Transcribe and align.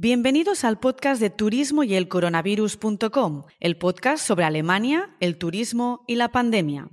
Bienvenidos 0.00 0.62
al 0.62 0.78
podcast 0.78 1.20
de 1.20 1.28
turismo 1.28 1.82
y 1.82 1.96
el 1.96 2.06
coronavirus.com, 2.06 3.46
el 3.58 3.78
podcast 3.78 4.24
sobre 4.24 4.44
Alemania, 4.44 5.16
el 5.18 5.38
turismo 5.38 6.04
y 6.06 6.14
la 6.14 6.28
pandemia. 6.28 6.88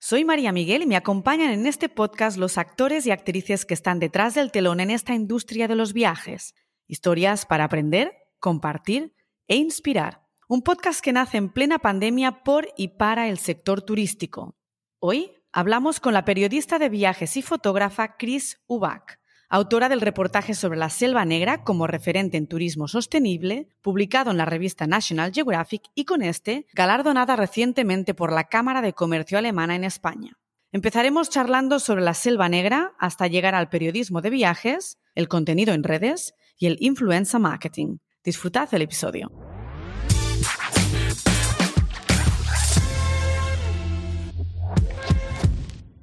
Soy 0.00 0.24
María 0.24 0.50
Miguel 0.50 0.82
y 0.82 0.86
me 0.86 0.96
acompañan 0.96 1.52
en 1.52 1.68
este 1.68 1.88
podcast 1.88 2.36
los 2.36 2.58
actores 2.58 3.06
y 3.06 3.12
actrices 3.12 3.64
que 3.64 3.74
están 3.74 4.00
detrás 4.00 4.34
del 4.34 4.50
telón 4.50 4.80
en 4.80 4.90
esta 4.90 5.14
industria 5.14 5.68
de 5.68 5.76
los 5.76 5.92
viajes. 5.92 6.56
Historias 6.88 7.46
para 7.46 7.62
aprender, 7.62 8.12
compartir 8.40 9.14
e 9.46 9.54
inspirar. 9.54 10.26
Un 10.48 10.62
podcast 10.62 11.00
que 11.00 11.12
nace 11.12 11.36
en 11.36 11.50
plena 11.50 11.78
pandemia 11.78 12.42
por 12.42 12.66
y 12.76 12.88
para 12.88 13.28
el 13.28 13.38
sector 13.38 13.82
turístico. 13.82 14.56
Hoy 14.98 15.30
hablamos 15.52 16.00
con 16.00 16.12
la 16.12 16.24
periodista 16.24 16.80
de 16.80 16.88
viajes 16.88 17.36
y 17.36 17.42
fotógrafa 17.42 18.16
Chris 18.16 18.60
Ubach, 18.66 19.20
autora 19.48 19.88
del 19.88 20.00
reportaje 20.00 20.54
sobre 20.54 20.78
la 20.78 20.90
Selva 20.90 21.24
Negra 21.24 21.64
como 21.64 21.86
referente 21.86 22.36
en 22.36 22.46
turismo 22.46 22.88
sostenible, 22.88 23.68
publicado 23.82 24.30
en 24.30 24.36
la 24.36 24.44
revista 24.44 24.86
National 24.86 25.32
Geographic 25.32 25.82
y 25.94 26.04
con 26.04 26.22
este 26.22 26.66
galardonada 26.72 27.36
recientemente 27.36 28.14
por 28.14 28.32
la 28.32 28.44
Cámara 28.44 28.82
de 28.82 28.92
Comercio 28.92 29.38
Alemana 29.38 29.74
en 29.74 29.84
España. 29.84 30.38
Empezaremos 30.70 31.30
charlando 31.30 31.78
sobre 31.78 32.02
la 32.02 32.14
Selva 32.14 32.48
Negra 32.48 32.92
hasta 32.98 33.26
llegar 33.26 33.54
al 33.54 33.70
periodismo 33.70 34.20
de 34.20 34.30
viajes, 34.30 34.98
el 35.14 35.28
contenido 35.28 35.72
en 35.72 35.82
redes 35.82 36.34
y 36.58 36.66
el 36.66 36.76
influencer 36.80 37.40
marketing. 37.40 37.98
Disfrutad 38.22 38.68
del 38.70 38.82
episodio. 38.82 39.30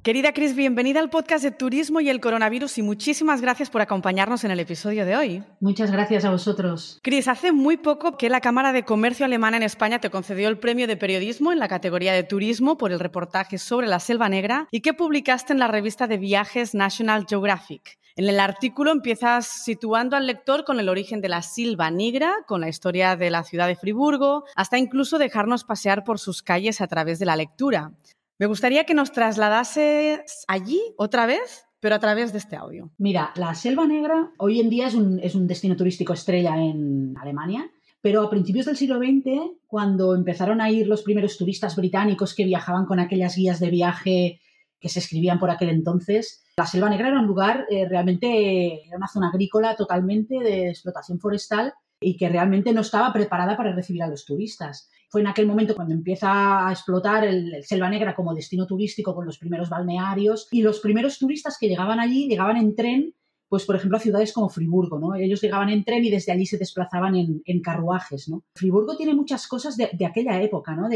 Querida 0.06 0.32
Cris, 0.32 0.54
bienvenida 0.54 1.00
al 1.00 1.10
podcast 1.10 1.42
de 1.42 1.50
Turismo 1.50 1.98
y 1.98 2.08
el 2.08 2.20
Coronavirus 2.20 2.78
y 2.78 2.82
muchísimas 2.82 3.40
gracias 3.40 3.70
por 3.70 3.80
acompañarnos 3.82 4.44
en 4.44 4.52
el 4.52 4.60
episodio 4.60 5.04
de 5.04 5.16
hoy. 5.16 5.42
Muchas 5.58 5.90
gracias 5.90 6.24
a 6.24 6.30
vosotros. 6.30 7.00
Cris, 7.02 7.26
hace 7.26 7.50
muy 7.50 7.76
poco 7.76 8.16
que 8.16 8.30
la 8.30 8.40
Cámara 8.40 8.72
de 8.72 8.84
Comercio 8.84 9.26
Alemana 9.26 9.56
en 9.56 9.64
España 9.64 9.98
te 9.98 10.08
concedió 10.08 10.48
el 10.48 10.60
premio 10.60 10.86
de 10.86 10.96
periodismo 10.96 11.50
en 11.50 11.58
la 11.58 11.66
categoría 11.66 12.12
de 12.12 12.22
turismo 12.22 12.78
por 12.78 12.92
el 12.92 13.00
reportaje 13.00 13.58
sobre 13.58 13.88
la 13.88 13.98
Selva 13.98 14.28
Negra 14.28 14.68
y 14.70 14.80
que 14.80 14.94
publicaste 14.94 15.52
en 15.52 15.58
la 15.58 15.66
revista 15.66 16.06
de 16.06 16.18
viajes 16.18 16.72
National 16.72 17.26
Geographic. 17.28 17.98
En 18.14 18.28
el 18.28 18.38
artículo 18.38 18.92
empiezas 18.92 19.64
situando 19.64 20.16
al 20.16 20.28
lector 20.28 20.64
con 20.64 20.78
el 20.78 20.88
origen 20.88 21.20
de 21.20 21.30
la 21.30 21.42
Silva 21.42 21.90
Negra, 21.90 22.32
con 22.46 22.60
la 22.60 22.68
historia 22.68 23.16
de 23.16 23.30
la 23.30 23.42
ciudad 23.42 23.66
de 23.66 23.74
Friburgo, 23.74 24.44
hasta 24.54 24.78
incluso 24.78 25.18
dejarnos 25.18 25.64
pasear 25.64 26.04
por 26.04 26.20
sus 26.20 26.44
calles 26.44 26.80
a 26.80 26.86
través 26.86 27.18
de 27.18 27.26
la 27.26 27.34
lectura. 27.34 27.90
Me 28.38 28.46
gustaría 28.46 28.84
que 28.84 28.94
nos 28.94 29.12
trasladases 29.12 30.44
allí 30.46 30.80
otra 30.98 31.24
vez, 31.24 31.64
pero 31.80 31.94
a 31.94 31.98
través 31.98 32.32
de 32.32 32.38
este 32.38 32.56
audio. 32.56 32.90
Mira, 32.98 33.32
la 33.36 33.54
Selva 33.54 33.86
Negra 33.86 34.30
hoy 34.38 34.60
en 34.60 34.68
día 34.68 34.88
es 34.88 34.94
un, 34.94 35.18
es 35.20 35.34
un 35.34 35.46
destino 35.46 35.74
turístico 35.74 36.12
estrella 36.12 36.56
en 36.56 37.14
Alemania. 37.18 37.70
Pero 38.02 38.22
a 38.22 38.30
principios 38.30 38.66
del 38.66 38.76
siglo 38.76 38.98
XX, 38.98 39.56
cuando 39.66 40.14
empezaron 40.14 40.60
a 40.60 40.70
ir 40.70 40.86
los 40.86 41.02
primeros 41.02 41.38
turistas 41.38 41.74
británicos 41.74 42.34
que 42.34 42.44
viajaban 42.44 42.84
con 42.84 43.00
aquellas 43.00 43.34
guías 43.34 43.58
de 43.58 43.70
viaje 43.70 44.40
que 44.78 44.88
se 44.90 44.98
escribían 44.98 45.38
por 45.38 45.50
aquel 45.50 45.70
entonces, 45.70 46.44
la 46.58 46.66
Selva 46.66 46.90
Negra 46.90 47.08
era 47.08 47.18
un 47.18 47.26
lugar 47.26 47.66
eh, 47.70 47.88
realmente, 47.88 48.86
era 48.86 48.98
una 48.98 49.08
zona 49.08 49.30
agrícola 49.30 49.74
totalmente 49.76 50.38
de 50.38 50.68
explotación 50.68 51.18
forestal 51.18 51.72
y 52.00 52.16
que 52.16 52.28
realmente 52.28 52.72
no 52.72 52.82
estaba 52.82 53.12
preparada 53.12 53.56
para 53.56 53.74
recibir 53.74 54.02
a 54.02 54.08
los 54.08 54.24
turistas. 54.24 54.90
Fue 55.08 55.20
en 55.20 55.28
aquel 55.28 55.46
momento 55.46 55.74
cuando 55.74 55.94
empieza 55.94 56.68
a 56.68 56.72
explotar 56.72 57.24
el, 57.24 57.62
Selva 57.62 57.88
Negra 57.88 58.14
como 58.14 58.34
destino 58.34 58.66
turístico 58.66 59.14
con 59.14 59.24
los 59.24 59.38
primeros 59.38 59.70
balnearios 59.70 60.48
y 60.50 60.62
los 60.62 60.80
primeros 60.80 61.18
turistas 61.18 61.56
que 61.58 61.68
llegaban 61.68 62.00
allí 62.00 62.28
llegaban 62.28 62.56
en 62.56 62.74
tren 62.74 63.14
pues 63.48 63.64
por 63.64 63.76
ejemplo 63.76 63.96
a 63.96 64.00
ciudades 64.00 64.32
como 64.32 64.48
Friburgo, 64.48 64.98
¿no? 64.98 65.14
Ellos 65.14 65.40
llegaban 65.40 65.68
en 65.68 65.84
tren 65.84 66.04
y 66.04 66.10
desde 66.10 66.32
allí 66.32 66.46
se 66.46 66.58
desplazaban 66.58 67.14
en, 67.14 67.60
carruajes, 67.62 68.28
¿no? 68.28 68.42
Friburgo 68.56 68.96
tiene 68.96 69.14
muchas 69.14 69.46
cosas 69.46 69.76
de, 69.76 70.04
aquella 70.04 70.42
época, 70.42 70.74
¿no? 70.74 70.88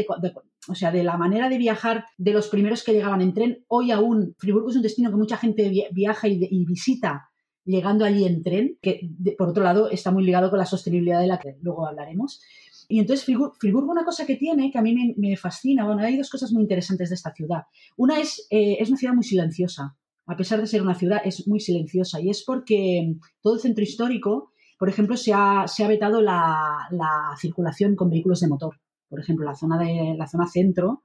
o 0.67 0.75
sea, 0.75 0.91
de 0.91 1.01
la 1.01 1.15
manera 1.15 1.47
de 1.47 1.57
viajar 1.57 2.03
de 2.17 2.33
los 2.33 2.49
primeros 2.49 2.83
que 2.83 2.91
llegaban 2.91 3.21
en 3.21 3.33
tren. 3.33 3.63
Hoy 3.69 3.91
aún 3.91 4.35
Friburgo 4.37 4.69
es 4.69 4.75
un 4.75 4.81
destino 4.81 5.09
que 5.09 5.15
mucha 5.15 5.37
gente 5.37 5.89
viaja 5.93 6.27
y 6.27 6.65
visita 6.65 7.30
llegando 7.65 8.05
allí 8.05 8.25
en 8.25 8.43
tren, 8.43 8.77
que 8.81 9.09
por 9.37 9.49
otro 9.49 9.63
lado 9.63 9.89
está 9.89 10.11
muy 10.11 10.23
ligado 10.23 10.49
con 10.49 10.59
la 10.59 10.65
sostenibilidad 10.65 11.19
de 11.19 11.27
la 11.27 11.39
que 11.39 11.57
luego 11.61 11.87
hablaremos. 11.87 12.41
Y 12.87 12.99
entonces 12.99 13.25
Friburgo, 13.25 13.91
una 13.91 14.03
cosa 14.03 14.25
que 14.25 14.35
tiene, 14.35 14.71
que 14.71 14.77
a 14.77 14.81
mí 14.81 15.15
me, 15.15 15.37
fascina, 15.37 15.85
bueno, 15.85 16.01
hay 16.01 16.17
dos 16.17 16.29
cosas 16.29 16.51
muy 16.51 16.63
interesantes 16.63 17.09
de 17.09 17.15
esta 17.15 17.33
ciudad. 17.33 17.63
Una 17.95 18.19
es, 18.19 18.47
eh, 18.49 18.77
es 18.79 18.89
una 18.89 18.97
ciudad 18.97 19.13
muy 19.13 19.23
silenciosa, 19.23 19.95
a 20.25 20.37
pesar 20.37 20.59
de 20.59 20.67
ser 20.67 20.81
una 20.81 20.95
ciudad, 20.95 21.21
es 21.23 21.47
muy 21.47 21.59
silenciosa 21.59 22.19
y 22.19 22.29
es 22.29 22.43
porque 22.43 23.15
todo 23.41 23.55
el 23.55 23.59
centro 23.59 23.83
histórico, 23.83 24.51
por 24.77 24.89
ejemplo, 24.89 25.17
se 25.17 25.33
ha, 25.33 25.67
se 25.67 25.83
ha 25.83 25.87
vetado 25.87 26.21
la, 26.21 26.87
la, 26.91 27.35
circulación 27.39 27.95
con 27.95 28.09
vehículos 28.09 28.39
de 28.39 28.47
motor. 28.47 28.79
Por 29.09 29.19
ejemplo, 29.19 29.45
la 29.45 29.55
zona, 29.55 29.77
de, 29.77 30.15
la 30.17 30.27
zona 30.27 30.47
centro, 30.47 31.03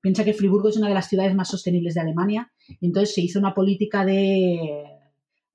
piensa 0.00 0.24
que 0.24 0.34
Friburgo 0.34 0.68
es 0.68 0.76
una 0.76 0.88
de 0.88 0.94
las 0.94 1.08
ciudades 1.08 1.34
más 1.34 1.48
sostenibles 1.48 1.94
de 1.94 2.00
Alemania 2.00 2.52
y 2.80 2.86
entonces 2.86 3.14
se 3.14 3.20
hizo 3.20 3.38
una 3.38 3.54
política 3.54 4.04
de 4.04 4.97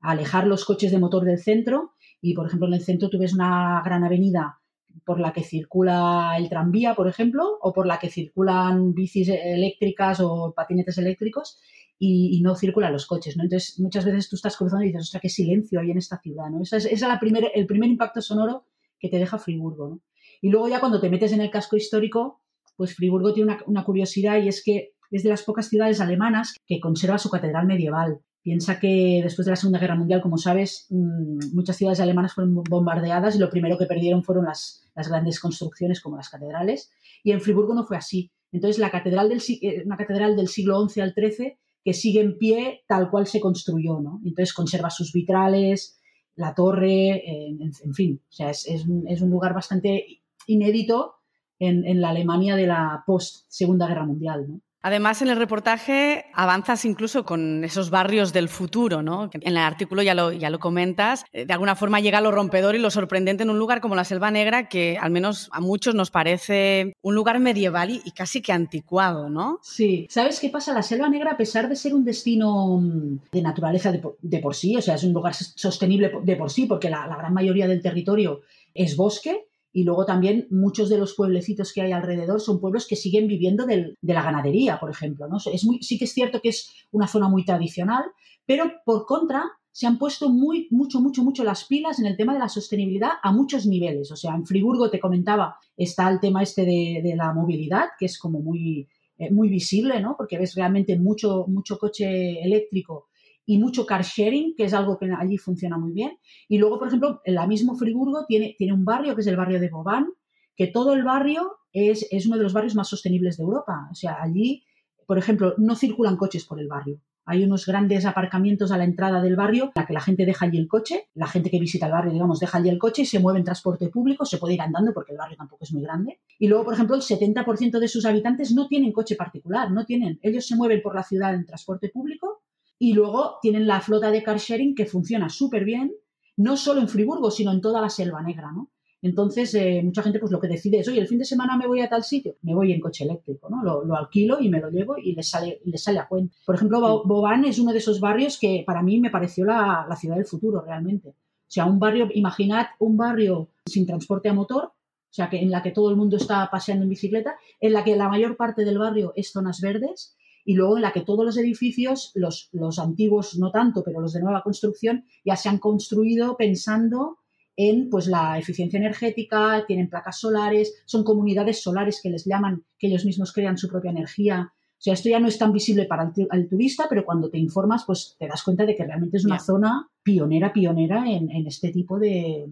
alejar 0.03 0.45
los 0.45 0.65
coches 0.65 0.91
de 0.91 0.99
motor 0.99 1.23
del 1.23 1.39
centro 1.39 1.93
y, 2.21 2.33
por 2.35 2.45
ejemplo, 2.45 2.67
en 2.67 2.75
el 2.75 2.81
centro 2.81 3.09
tú 3.09 3.17
ves 3.17 3.33
una 3.33 3.81
gran 3.83 4.03
avenida 4.03 4.59
por 5.05 5.19
la 5.19 5.33
que 5.33 5.43
circula 5.43 6.35
el 6.37 6.49
tranvía, 6.49 6.93
por 6.93 7.07
ejemplo, 7.07 7.57
o 7.61 7.73
por 7.73 7.87
la 7.87 7.97
que 7.97 8.09
circulan 8.09 8.93
bicis 8.93 9.29
eléctricas 9.29 10.19
o 10.19 10.53
patinetes 10.55 10.97
eléctricos 10.97 11.59
y, 11.97 12.41
no 12.41 12.55
circulan 12.55 12.91
los 12.91 13.07
coches, 13.07 13.37
¿no? 13.37 13.43
Entonces, 13.43 13.79
muchas 13.79 14.05
veces 14.05 14.29
tú 14.29 14.35
estás 14.35 14.57
cruzando 14.57 14.83
y 14.83 14.87
dices, 14.87 15.03
ostras, 15.03 15.21
qué 15.21 15.29
silencio 15.29 15.79
hay 15.79 15.91
en 15.91 15.97
esta 15.97 16.19
ciudad, 16.19 16.49
¿no? 16.49 16.61
Ese 16.61 16.77
es, 16.77 17.01
la 17.01 17.19
el 17.55 17.65
primer 17.65 17.89
impacto 17.89 18.21
sonoro 18.21 18.67
que 18.99 19.09
te 19.09 19.17
deja 19.17 19.39
Friburgo. 19.39 20.01
Y 20.41 20.49
luego 20.49 20.67
ya 20.67 20.81
cuando 20.81 20.99
te 20.99 21.09
metes 21.09 21.31
en 21.31 21.41
el 21.41 21.49
casco 21.49 21.77
histórico, 21.77 22.41
pues 22.75 22.95
Friburgo 22.95 23.33
tiene 23.33 23.57
una 23.65 23.83
curiosidad 23.85 24.41
y 24.41 24.49
es 24.49 24.61
que 24.63 24.93
es 25.11 25.23
de 25.23 25.29
las 25.29 25.43
pocas 25.43 25.69
ciudades 25.69 26.01
alemanas 26.01 26.55
que 26.65 26.79
conserva 26.79 27.17
su 27.17 27.29
catedral 27.29 27.67
medieval. 27.67 28.19
Piensa 28.43 28.77
que 28.77 29.21
después 29.23 29.45
de 29.45 29.51
la 29.51 29.55
Segunda 29.55 29.79
Guerra 29.79 29.95
Mundial, 29.95 30.21
como 30.21 30.37
sabes, 30.37 30.87
mm, 30.89 31.55
muchas 31.55 31.77
ciudades 31.77 32.01
alemanas 32.01 32.33
fueron 32.33 32.53
bombardeadas 32.55 33.37
y 33.37 33.39
lo 33.39 33.49
primero 33.49 33.77
que 33.77 33.85
perdieron 33.85 34.21
fueron 34.21 34.45
las, 34.45 34.81
grandes 34.95 35.39
construcciones 35.39 36.01
como 36.01 36.17
las 36.17 36.27
catedrales. 36.29 36.91
Y 37.23 37.31
en 37.31 37.39
Friburgo 37.39 37.73
no 37.73 37.85
fue 37.85 37.95
así. 37.95 38.31
Entonces, 38.51 38.79
la 38.79 38.91
catedral 38.91 39.29
del, 39.29 39.41
eh, 39.61 39.83
una 39.85 39.95
catedral 39.95 40.35
del 40.35 40.49
siglo 40.49 40.87
XI 40.87 41.01
al 41.01 41.13
XIII 41.13 41.57
que 41.85 41.93
sigue 41.93 42.19
en 42.19 42.37
pie 42.37 42.83
tal 42.85 43.09
cual 43.09 43.27
se 43.27 43.39
construyó. 43.39 44.01
¿no? 44.01 44.19
Entonces, 44.25 44.53
conserva 44.53 44.89
sus 44.89 45.13
vitrales, 45.13 46.01
la 46.35 46.53
torre, 46.53 47.23
en, 47.25 47.93
fin. 47.93 48.21
O 48.29 48.31
sea, 48.31 48.49
es, 48.49 48.67
un, 48.85 49.29
lugar 49.29 49.53
bastante 49.53 50.21
inédito 50.47 51.15
en, 51.59 51.85
en 51.85 52.01
la 52.01 52.09
Alemania 52.09 52.57
de 52.57 52.67
la 52.67 53.03
post-Segunda 53.07 53.87
Guerra 53.87 54.05
Mundial. 54.05 54.45
¿no? 54.49 54.61
Además, 54.83 55.21
en 55.21 55.29
el 55.29 55.37
reportaje 55.37 56.25
avanzas 56.33 56.83
incluso 56.83 57.23
con 57.23 57.63
esos 57.63 57.89
barrios 57.89 58.33
del 58.33 58.49
futuro, 58.49 59.01
¿no? 59.01 59.29
En 59.31 59.41
el 59.47 59.57
artículo 59.57 60.03
ya 60.03 60.13
lo, 60.13 60.33
ya 60.33 60.49
lo 60.49 60.59
comentas. 60.59 61.23
Eh, 61.31 61.45
de 61.45 61.53
alguna 61.53 61.77
forma 61.77 62.01
llega 62.01 62.19
lo 62.19 62.31
rompedor 62.31 62.75
y 62.75 62.79
lo 62.79 62.91
sorprendente 62.91 63.43
en 63.43 63.49
un 63.49 63.57
lugar 63.57 63.79
como 63.79 63.95
la 63.95 64.03
Selva 64.03 64.29
Negra, 64.29 64.67
que 64.67 64.97
al 64.99 65.09
menos 65.11 65.49
a 65.53 65.61
muchos 65.61 65.95
nos 65.95 66.11
parece 66.11 66.97
un 67.01 67.15
lugar 67.15 67.39
medieval 67.39 67.91
y, 67.91 68.11
casi 68.11 68.41
que 68.41 68.51
anticuado, 68.51 69.29
¿no? 69.29 69.59
Sí. 69.61 70.05
¿Sabes 70.09 70.41
qué 70.41 70.49
pasa? 70.49 70.73
La 70.73 70.83
Selva 70.83 71.07
Negra, 71.07 71.31
a 71.31 71.37
pesar 71.37 71.69
de 71.69 71.77
ser 71.77 71.93
un 71.93 72.03
destino 72.03 72.77
mm, 72.77 73.19
de 73.31 73.41
naturaleza 73.41 73.89
de 73.91 74.39
por, 74.39 74.55
sí, 74.55 74.75
o 74.75 74.81
sea, 74.81 74.95
es 74.95 75.03
un 75.05 75.13
lugar 75.13 75.33
sostenible 75.33 76.11
de 76.23 76.35
por 76.35 76.51
sí, 76.51 76.65
porque 76.65 76.89
la 76.89 77.07
gran 77.07 77.33
mayoría 77.33 77.69
del 77.69 77.81
territorio 77.81 78.41
es 78.73 78.97
bosque, 78.97 79.47
y 79.73 79.83
luego 79.83 80.05
también 80.05 80.47
muchos 80.51 80.87
de 80.87 80.99
los 80.99 81.15
pueblecitos 81.15 81.73
que 81.73 81.81
hay 81.81 81.91
alrededor 81.91 82.39
son 82.39 82.61
pueblos 82.61 82.87
que 82.87 82.95
siguen 82.95 83.27
viviendo 83.27 83.65
de 83.65 83.95
la 84.01 84.21
ganadería, 84.21 84.79
por 84.79 84.91
ejemplo. 84.91 85.27
¿no? 85.27 85.37
Es 85.51 85.65
muy, 85.65 85.81
sí 85.81 85.97
que 85.97 86.05
es 86.05 86.13
cierto 86.13 86.39
que 86.41 86.49
es 86.49 86.71
una 86.91 87.07
zona 87.07 87.27
muy 87.27 87.43
tradicional, 87.43 88.05
pero 88.45 88.71
por 88.85 89.07
contra 89.07 89.43
se 89.71 89.87
han 89.87 89.97
puesto 89.97 90.29
muy, 90.29 90.67
mucho, 90.69 91.01
mucho, 91.01 91.23
mucho 91.23 91.43
las 91.43 91.65
pilas 91.65 91.97
en 91.97 92.05
el 92.05 92.15
tema 92.15 92.33
de 92.33 92.39
la 92.39 92.49
sostenibilidad 92.49 93.13
a 93.23 93.31
muchos 93.31 93.65
niveles. 93.65 94.11
O 94.11 94.15
sea, 94.15 94.35
en 94.35 94.45
Friburgo, 94.45 94.91
te 94.91 94.99
comentaba, 94.99 95.57
está 95.75 96.07
el 96.09 96.19
tema 96.19 96.43
este 96.43 96.63
de, 96.63 97.13
la 97.17 97.33
movilidad, 97.33 97.89
que 97.97 98.05
es 98.05 98.19
como 98.19 98.39
muy, 98.39 98.87
eh, 99.17 99.31
muy 99.31 99.49
visible, 99.49 99.99
¿no? 99.99 100.15
Porque 100.15 100.37
ves 100.37 100.53
realmente 100.53 100.99
mucho, 100.99 101.45
mucho 101.47 101.79
coche 101.79 102.43
eléctrico 102.43 103.07
y 103.45 103.57
mucho 103.57 103.85
car 103.85 104.03
sharing, 104.03 104.55
que 104.55 104.65
es 104.65 104.73
algo 104.73 104.97
que 104.97 105.09
allí 105.17 105.37
funciona 105.37 105.77
muy 105.77 105.93
bien. 105.93 106.17
Y 106.47 106.57
luego, 106.57 106.79
por 106.79 106.87
ejemplo, 106.87 107.21
la 107.25 107.47
mismo 107.47 107.75
Friburgo 107.75 108.25
tiene, 108.27 108.55
tiene 108.57 108.73
un 108.73 108.85
barrio 108.85 109.15
que 109.15 109.21
es 109.21 109.27
el 109.27 109.37
barrio 109.37 109.59
de 109.59 109.69
Bobán, 109.69 110.07
que 110.55 110.67
todo 110.67 110.93
el 110.93 111.03
barrio 111.03 111.57
es, 111.71 112.07
es 112.11 112.25
uno 112.27 112.37
de 112.37 112.43
los 112.43 112.53
barrios 112.53 112.75
más 112.75 112.87
sostenibles 112.87 113.37
de 113.37 113.43
Europa. 113.43 113.87
O 113.91 113.95
sea, 113.95 114.21
allí, 114.21 114.63
por 115.05 115.17
ejemplo, 115.17 115.55
no 115.57 115.75
circulan 115.75 116.17
coches 116.17 116.45
por 116.45 116.59
el 116.59 116.67
barrio. 116.67 117.01
Hay 117.25 117.43
unos 117.45 117.65
grandes 117.65 118.05
aparcamientos 118.05 118.71
a 118.73 118.77
la 118.77 118.83
entrada 118.83 119.21
del 119.21 119.37
barrio, 119.37 119.65
en 119.65 119.71
la 119.75 119.85
que 119.85 119.93
la 119.93 120.01
gente 120.01 120.25
deja 120.25 120.45
allí 120.45 120.57
el 120.57 120.67
coche, 120.67 121.07
la 121.13 121.27
gente 121.27 121.49
que 121.49 121.57
visita 121.57 121.85
el 121.85 121.93
barrio, 121.93 122.11
digamos, 122.11 122.39
deja 122.41 122.57
allí 122.57 122.67
el 122.67 122.77
coche 122.77 123.03
y 123.03 123.05
se 123.05 123.19
mueve 123.19 123.39
en 123.39 123.45
transporte 123.45 123.87
público, 123.87 124.25
se 124.25 124.37
puede 124.37 124.55
ir 124.55 124.61
andando 124.61 124.93
porque 124.93 125.13
el 125.13 125.17
barrio 125.17 125.37
tampoco 125.37 125.63
es 125.63 125.71
muy 125.71 125.83
grande. 125.83 126.19
Y 126.37 126.47
luego, 126.47 126.65
por 126.65 126.73
ejemplo, 126.73 126.97
el 126.97 127.01
70% 127.01 127.79
de 127.79 127.87
sus 127.87 128.05
habitantes 128.05 128.53
no 128.53 128.67
tienen 128.67 128.91
coche 128.91 129.15
particular, 129.15 129.71
no 129.71 129.85
tienen, 129.85 130.19
ellos 130.21 130.45
se 130.45 130.57
mueven 130.57 130.81
por 130.81 130.95
la 130.95 131.03
ciudad 131.03 131.33
en 131.33 131.45
transporte 131.45 131.87
público 131.87 132.43
y 132.83 132.91
luego 132.91 133.37
tienen 133.41 133.65
la 133.65 133.79
flota 133.79 134.11
de 134.11 134.21
car 134.23 134.39
sharing 134.39 134.75
que 134.75 134.85
funciona 134.85 135.29
súper 135.29 135.63
bien. 135.63 135.93
no 136.35 136.57
solo 136.57 136.81
en 136.81 136.89
Friburgo, 136.89 137.31
sino 137.31 137.53
en 137.53 137.61
toda 137.61 137.79
la 137.79 137.89
selva 137.89 138.21
negra, 138.21 138.51
¿no? 138.51 138.71
Entonces, 139.01 139.53
eh, 139.53 139.81
mucha 139.83 140.01
gente 140.01 140.19
pues 140.19 140.33
lo 140.33 140.39
que 140.41 140.49
decide 140.49 140.79
es, 140.79 140.87
oye, 140.89 140.99
el 140.99 141.07
fin 141.07 141.19
de 141.19 141.23
semana 141.23 141.55
me 141.55 141.67
voy 141.67 141.79
a 141.79 141.87
tal 141.87 142.03
sitio, 142.03 142.35
me 142.41 142.53
voy 142.53 142.73
en 142.73 142.81
coche 142.81 143.05
eléctrico, 143.05 143.49
¿no? 143.49 143.63
Lo, 143.63 143.95
alquilo 143.95 144.41
y 144.41 144.49
me 144.49 144.59
lo 144.59 144.69
llevo 144.69 144.97
y 144.97 145.13
les 145.15 145.29
sale, 145.29 145.61
sale 145.75 145.99
a 145.99 146.07
cuenta. 146.09 146.35
Por 146.45 146.55
ejemplo, 146.55 147.03
Bobán 147.05 147.45
es 147.45 147.57
uno 147.57 147.71
de 147.71 147.77
esos 147.77 148.01
barrios 148.01 148.37
que 148.37 148.63
para 148.67 148.81
mí 148.81 148.99
me 148.99 149.11
pareció 149.11 149.45
la, 149.45 149.85
la 149.87 149.95
ciudad 149.95 150.17
del 150.17 150.25
futuro 150.25 150.59
realmente. 150.61 151.09
O 151.09 151.15
sea, 151.47 151.65
un 151.65 151.79
barrio, 151.79 152.09
imaginad 152.13 152.65
un 152.79 152.97
barrio 152.97 153.51
sin 153.65 153.85
transporte 153.85 154.27
a 154.27 154.33
motor, 154.33 154.63
o 154.65 155.13
sea, 155.15 155.29
que 155.29 155.39
en 155.39 155.51
la 155.51 155.61
que 155.61 155.71
todo 155.71 155.89
el 155.89 155.95
mundo 155.95 156.17
está 156.17 156.49
paseando 156.51 156.83
en 156.83 156.89
bicicleta, 156.89 157.35
en 157.61 157.71
la 157.71 157.85
que 157.85 157.95
la 157.95 158.09
mayor 158.09 158.35
parte 158.35 158.65
del 158.65 158.79
barrio 158.79 159.13
es 159.15 159.31
zonas 159.31 159.61
verdes 159.61 160.17
y 160.45 160.55
luego 160.55 160.75
en 160.75 160.81
la 160.81 160.91
que 160.91 161.01
todos 161.01 161.25
los 161.25 161.37
edificios, 161.37 162.11
los, 162.15 162.49
los 162.51 162.79
antiguos 162.79 163.37
no 163.37 163.51
tanto, 163.51 163.83
pero 163.83 164.01
los 164.01 164.13
de 164.13 164.21
nueva 164.21 164.43
construcción, 164.43 165.05
ya 165.23 165.35
se 165.35 165.49
han 165.49 165.57
construido 165.57 166.35
pensando 166.37 167.17
en 167.55 167.89
pues, 167.89 168.07
la 168.07 168.37
eficiencia 168.37 168.77
energética, 168.77 169.63
tienen 169.67 169.89
placas 169.89 170.19
solares, 170.19 170.83
son 170.85 171.03
comunidades 171.03 171.61
solares 171.61 171.99
que 172.01 172.09
les 172.09 172.25
llaman, 172.25 172.63
que 172.77 172.87
ellos 172.87 173.05
mismos 173.05 173.31
crean 173.31 173.57
su 173.57 173.67
propia 173.67 173.91
energía. 173.91 174.51
O 174.51 174.83
sea, 174.83 174.95
esto 174.95 175.09
ya 175.09 175.19
no 175.19 175.27
es 175.27 175.37
tan 175.37 175.53
visible 175.53 175.85
para 175.85 176.11
el, 176.31 176.49
turista, 176.49 176.87
pero 176.89 177.05
cuando 177.05 177.29
te 177.29 177.37
informas, 177.37 177.85
pues 177.85 178.17
te 178.19 178.27
das 178.27 178.43
cuenta 178.43 178.65
de 178.65 178.75
que 178.75 178.83
realmente 178.83 179.17
es 179.17 179.25
una 179.25 179.39
zona 179.39 179.89
pionera, 180.01 180.51
pionera 180.51 181.05
en, 181.09 181.29
este 181.47 181.71
tipo 181.71 181.97
de, 181.99 182.49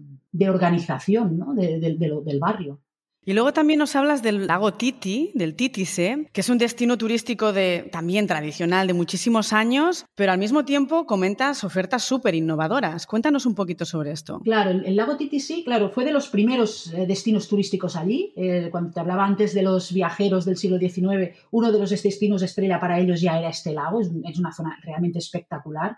organización 0.48 1.36
¿no? 1.36 1.52
del 1.54 2.38
barrio. 2.40 2.80
Y 3.24 3.34
luego 3.34 3.52
también 3.52 3.78
nos 3.78 3.94
hablas 3.94 4.20
del 4.20 4.48
lago 4.48 4.74
Titi, 4.74 5.30
del 5.34 5.54
Titise, 5.54 6.28
que 6.32 6.40
es 6.40 6.48
un 6.48 6.58
destino 6.58 6.98
turístico 6.98 7.52
de, 7.52 7.88
también 7.92 8.26
tradicional 8.26 8.88
de 8.88 8.94
muchísimos 8.94 9.52
años, 9.52 10.06
pero 10.16 10.32
al 10.32 10.38
mismo 10.38 10.64
tiempo 10.64 11.06
comentas 11.06 11.62
ofertas 11.62 12.02
súper 12.02 12.34
innovadoras. 12.34 13.06
Cuéntanos 13.06 13.46
un 13.46 13.54
poquito 13.54 13.84
sobre 13.84 14.10
esto. 14.10 14.40
Claro, 14.40 14.70
el, 14.70 14.96
lago 14.96 15.16
Titisi, 15.16 15.62
claro, 15.62 15.90
fue 15.90 16.04
de 16.04 16.10
los 16.12 16.28
primeros 16.28 16.92
eh, 16.94 17.06
destinos 17.06 17.46
turísticos 17.46 17.94
allí. 17.94 18.32
Eh, 18.34 18.68
cuando 18.72 18.90
te 18.90 18.98
hablaba 18.98 19.24
antes 19.24 19.54
de 19.54 19.62
los 19.62 19.92
viajeros 19.92 20.44
del 20.44 20.56
siglo 20.56 20.78
XIX, 20.78 21.36
uno 21.52 21.70
de 21.70 21.78
los 21.78 21.90
destinos 21.90 22.42
estrella 22.42 22.80
para 22.80 22.98
ellos 22.98 23.20
ya 23.20 23.38
era 23.38 23.50
este 23.50 23.72
lago. 23.72 24.00
Es 24.00 24.38
una 24.38 24.52
zona 24.52 24.76
realmente 24.82 25.20
espectacular. 25.20 25.96